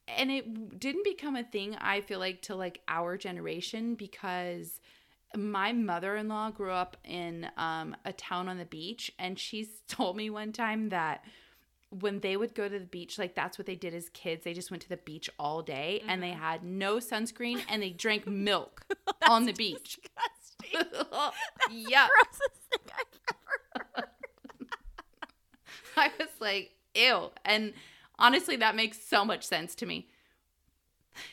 and 0.06 0.30
it 0.30 0.78
didn't 0.78 1.04
become 1.04 1.34
a 1.36 1.44
thing 1.44 1.76
I 1.80 2.00
feel 2.02 2.18
like 2.18 2.42
to 2.42 2.54
like 2.54 2.80
our 2.88 3.16
generation 3.16 3.94
because 3.94 4.80
my 5.36 5.72
mother-in-law 5.72 6.50
grew 6.50 6.70
up 6.70 6.96
in 7.04 7.48
um, 7.56 7.96
a 8.04 8.12
town 8.12 8.48
on 8.48 8.58
the 8.58 8.64
beach 8.64 9.10
and 9.18 9.38
she's 9.38 9.68
told 9.88 10.16
me 10.16 10.30
one 10.30 10.52
time 10.52 10.90
that 10.90 11.24
when 12.00 12.20
they 12.20 12.36
would 12.36 12.54
go 12.54 12.68
to 12.68 12.78
the 12.78 12.84
beach 12.84 13.18
like 13.18 13.34
that's 13.34 13.58
what 13.58 13.66
they 13.66 13.76
did 13.76 13.94
as 13.94 14.08
kids. 14.10 14.44
They 14.44 14.54
just 14.54 14.70
went 14.70 14.82
to 14.82 14.88
the 14.88 14.96
beach 14.96 15.30
all 15.38 15.62
day 15.62 16.02
and 16.08 16.22
they 16.22 16.30
mm-hmm. 16.30 16.40
had 16.40 16.64
no 16.64 16.96
sunscreen 16.96 17.60
and 17.68 17.82
they 17.82 17.90
drank 17.90 18.26
milk 18.28 18.84
on 19.28 19.44
the 19.44 19.52
beach. 19.52 19.98
yeah 21.70 22.08
Grossest 22.22 22.60
thing 22.70 22.80
I've 22.92 23.86
ever 23.96 24.08
I 25.96 26.10
was 26.18 26.28
like, 26.40 26.72
ew. 26.94 27.30
And 27.44 27.72
honestly, 28.18 28.56
that 28.56 28.74
makes 28.74 29.00
so 29.00 29.24
much 29.24 29.44
sense 29.44 29.74
to 29.76 29.86
me. 29.86 30.08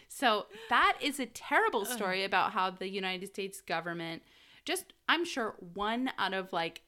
So 0.08 0.46
that 0.70 0.98
is 1.02 1.20
a 1.20 1.26
terrible 1.26 1.84
story 1.84 2.24
about 2.24 2.52
how 2.52 2.70
the 2.70 2.88
United 2.88 3.30
States 3.30 3.60
government 3.60 4.22
just, 4.66 4.94
I'm 5.10 5.26
sure, 5.26 5.56
one 5.74 6.12
out 6.20 6.36
of 6.36 6.54
like 6.54 6.84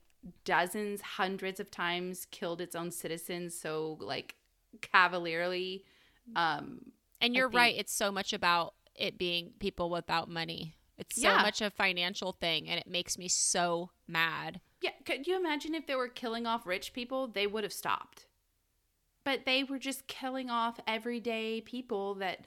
dozens, 0.46 1.02
hundreds 1.02 1.60
of 1.60 1.70
times 1.72 2.26
killed 2.32 2.62
its 2.62 2.76
own 2.76 2.92
citizens 2.92 3.60
so 3.60 3.98
like 4.00 4.36
cavalierly. 4.82 5.84
Um, 6.36 6.92
And 7.22 7.36
you're 7.36 7.50
think- 7.50 7.58
right. 7.58 7.76
It's 7.78 7.94
so 7.94 8.12
much 8.12 8.34
about 8.34 8.76
it 8.96 9.18
being 9.18 9.52
people 9.60 9.90
without 9.90 10.30
money. 10.30 10.76
It's 10.98 11.16
so 11.16 11.30
Yeah. 11.30 11.42
much 11.42 11.62
a 11.62 11.72
financial 11.72 12.32
thing, 12.34 12.70
and 12.70 12.80
it 12.80 12.86
makes 12.88 13.18
me 13.18 13.28
so 13.28 13.90
mad. 14.08 14.62
Yeah, 14.82 14.92
could 15.06 15.26
you 15.28 15.36
imagine 15.36 15.74
if 15.74 15.88
they 15.88 15.96
were 15.96 16.08
killing 16.08 16.46
off 16.46 16.66
rich 16.68 16.94
people? 16.94 17.28
They 17.28 17.48
would 17.48 17.64
have 17.64 17.74
stopped. 17.74 18.28
But 19.24 19.46
they 19.46 19.64
were 19.64 19.80
just 19.80 20.08
killing 20.08 20.50
off 20.50 20.80
everyday 20.86 21.62
people 21.62 22.14
that 22.16 22.46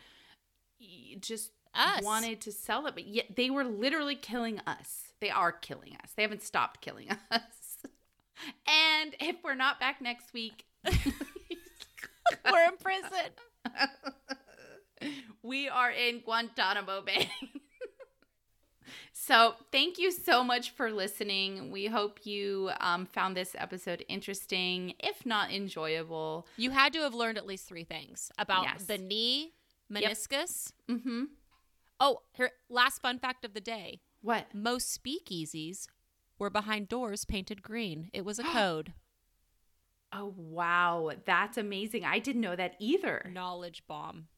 just 1.21 1.53
Us. 1.75 2.03
wanted 2.05 2.41
to 2.43 2.53
sell 2.53 2.87
it. 2.87 2.95
But 2.95 3.07
yet 3.07 3.35
they 3.37 3.51
were 3.51 3.65
literally 3.65 4.15
killing 4.17 4.61
us. 4.61 5.13
They 5.21 5.31
are 5.31 5.53
killing 5.53 5.97
us. 6.03 6.13
They 6.15 6.23
haven't 6.23 6.43
stopped 6.43 6.81
killing 6.81 7.09
us. 7.31 7.66
And 8.67 9.15
if 9.21 9.37
we're 9.45 9.55
not 9.55 9.81
back 9.81 10.01
next 10.01 10.33
week, 10.33 10.65
We're 12.51 12.65
in 12.67 12.77
prison. 12.79 13.31
we 15.43 15.69
are 15.69 15.91
in 15.91 16.21
Guantanamo 16.21 17.03
Bay. 17.03 17.31
so, 19.13 19.55
thank 19.73 19.99
you 19.99 20.11
so 20.11 20.43
much 20.45 20.71
for 20.71 20.91
listening. 20.91 21.71
We 21.71 21.87
hope 21.87 22.21
you 22.25 22.71
um, 22.81 23.07
found 23.07 23.37
this 23.37 23.55
episode 23.59 24.05
interesting, 24.09 24.95
if 25.01 25.25
not 25.25 25.53
enjoyable. 25.53 26.47
You 26.57 26.71
had 26.71 26.93
to 26.95 27.01
have 27.01 27.15
learned 27.15 27.39
at 27.39 27.47
least 27.47 27.69
three 27.69 27.85
things 27.85 28.31
about 28.39 28.65
Yes. 28.65 28.85
the 28.85 28.99
knee, 28.99 29.53
Yep. 29.91 30.03
meniscus. 30.13 30.73
Mm-hmm. 30.89 31.25
Oh, 32.01 32.21
here, 32.33 32.51
last 32.69 33.01
fun 33.03 33.19
fact 33.19 33.45
of 33.45 33.55
the 33.55 33.61
day. 33.61 34.01
What? 34.21 34.53
Most 34.55 35.01
speakeasies 35.03 35.87
were 36.39 36.51
behind 36.51 36.89
doors 36.89 37.25
painted 37.25 37.63
green. 37.63 38.11
It 38.13 38.25
was 38.25 38.39
a 38.39 38.45
code. 38.53 38.93
Oh, 40.13 40.33
wow. 40.37 41.11
That's 41.25 41.59
amazing. 41.59 42.05
I 42.05 42.19
didn't 42.19 42.41
know 42.43 42.57
that 42.57 42.75
either. 42.79 43.31
Knowledge 43.33 43.83
bomb. 43.87 44.29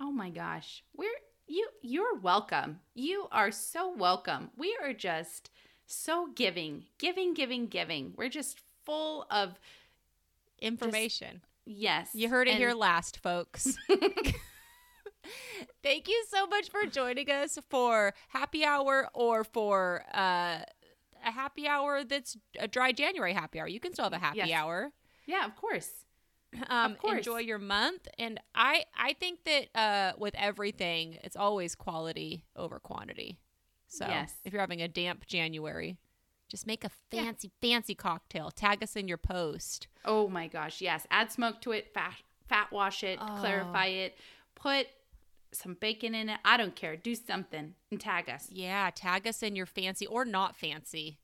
Oh 0.00 0.12
my 0.12 0.30
gosh. 0.30 0.84
We're 0.96 1.08
you 1.48 1.68
you're 1.80 2.16
welcome. 2.18 2.80
You 2.94 3.28
are 3.32 3.50
so 3.50 3.94
welcome. 3.96 4.50
We 4.56 4.76
are 4.82 4.92
just 4.92 5.50
so 5.86 6.28
giving, 6.34 6.84
giving, 6.98 7.32
giving, 7.34 7.66
giving. 7.66 8.12
We're 8.16 8.28
just 8.28 8.60
full 8.84 9.26
of 9.30 9.58
Information. 10.60 11.42
yes. 11.64 12.10
You 12.14 12.28
heard 12.28 12.46
it 12.48 12.52
and- 12.52 12.58
here 12.58 12.72
last, 12.74 13.18
folks. 13.22 13.76
Thank 15.82 16.08
you 16.08 16.24
so 16.28 16.46
much 16.46 16.70
for 16.70 16.84
joining 16.86 17.30
us 17.30 17.58
for 17.68 18.12
happy 18.28 18.64
hour 18.64 19.08
or 19.14 19.44
for 19.44 20.04
uh, 20.12 20.58
a 21.26 21.30
happy 21.30 21.66
hour 21.66 22.04
that's 22.04 22.36
a 22.58 22.68
dry 22.68 22.92
January 22.92 23.32
happy 23.34 23.60
hour. 23.60 23.66
You 23.68 23.80
can 23.80 23.92
still 23.92 24.04
have 24.04 24.12
a 24.12 24.18
happy 24.18 24.38
Yes. 24.38 24.50
hour. 24.52 24.92
Yeah, 25.26 25.44
of 25.44 25.56
course. 25.56 25.90
Um, 26.68 26.92
Of 26.92 26.98
course. 26.98 27.18
Enjoy 27.18 27.38
your 27.40 27.58
month, 27.58 28.06
and 28.18 28.40
I 28.54 28.84
I 28.96 29.12
think 29.14 29.40
that 29.44 29.68
uh, 29.74 30.12
with 30.16 30.34
everything, 30.36 31.18
it's 31.24 31.36
always 31.36 31.74
quality 31.74 32.44
over 32.54 32.78
quantity. 32.78 33.38
So 33.88 34.06
Yes. 34.06 34.34
if 34.44 34.52
you're 34.52 34.60
having 34.62 34.80
a 34.80 34.88
damp 34.88 35.26
January, 35.26 35.98
just 36.48 36.66
make 36.66 36.84
a 36.84 36.90
Yeah. 37.10 37.24
fancy 37.24 37.50
fancy 37.60 37.94
cocktail. 37.94 38.50
Tag 38.52 38.82
us 38.82 38.94
in 38.96 39.08
your 39.08 39.18
post. 39.18 39.88
Oh 40.04 40.28
my 40.28 40.46
gosh, 40.46 40.80
yes. 40.80 41.06
Add 41.10 41.30
smoke 41.32 41.60
to 41.62 41.72
it, 41.72 41.92
fat 41.92 42.14
fat 42.48 42.70
wash 42.70 43.02
it, 43.02 43.18
Oh. 43.20 43.36
clarify 43.40 43.86
it, 43.86 44.16
put 44.54 44.86
some 45.52 45.74
bacon 45.74 46.14
in 46.14 46.28
it. 46.28 46.38
I 46.44 46.56
don't 46.56 46.74
care. 46.76 46.96
Do 46.96 47.14
something 47.14 47.74
and 47.90 48.00
tag 48.00 48.28
us. 48.28 48.48
Yeah, 48.50 48.90
tag 48.94 49.26
us 49.26 49.42
in 49.42 49.56
your 49.56 49.66
fancy 49.66 50.06
or 50.06 50.24
not 50.24 50.56
fancy. 50.56 51.18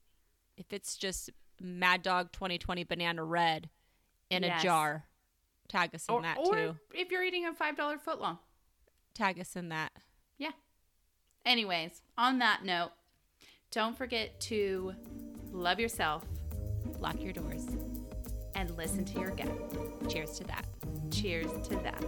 If 0.56 0.72
it's 0.72 0.96
just 0.96 1.30
Mad 1.60 2.02
Dog 2.02 2.32
2020 2.32 2.84
Banana 2.84 3.24
Red 3.24 3.68
in 4.30 4.42
Yes. 4.42 4.60
a 4.60 4.64
jar, 4.64 5.04
tag 5.68 5.94
us 5.94 6.06
in 6.08 6.14
Or, 6.14 6.22
that 6.22 6.38
or 6.38 6.54
too. 6.54 6.76
if 6.94 7.10
you're 7.10 7.22
eating 7.24 7.46
a 7.46 7.52
five 7.54 7.76
dollar 7.76 7.98
footlong. 7.98 8.38
Tag 9.14 9.38
us 9.40 9.56
in 9.56 9.68
that. 9.70 9.92
Yeah. 10.38 10.52
Anyways, 11.44 12.02
on 12.16 12.38
that 12.38 12.64
note, 12.64 12.92
don't 13.70 13.96
forget 13.96 14.38
to 14.42 14.94
love 15.50 15.78
yourself 15.80 16.24
Lock 17.00 17.20
your 17.20 17.32
doors. 17.32 17.66
and 18.54 18.76
listen 18.76 19.04
to 19.04 19.18
your 19.20 19.30
gut. 19.30 20.08
Cheers 20.10 20.38
to 20.38 20.44
that. 20.44 20.64
Cheers 21.10 21.50
to 21.68 21.76
that. 21.76 22.02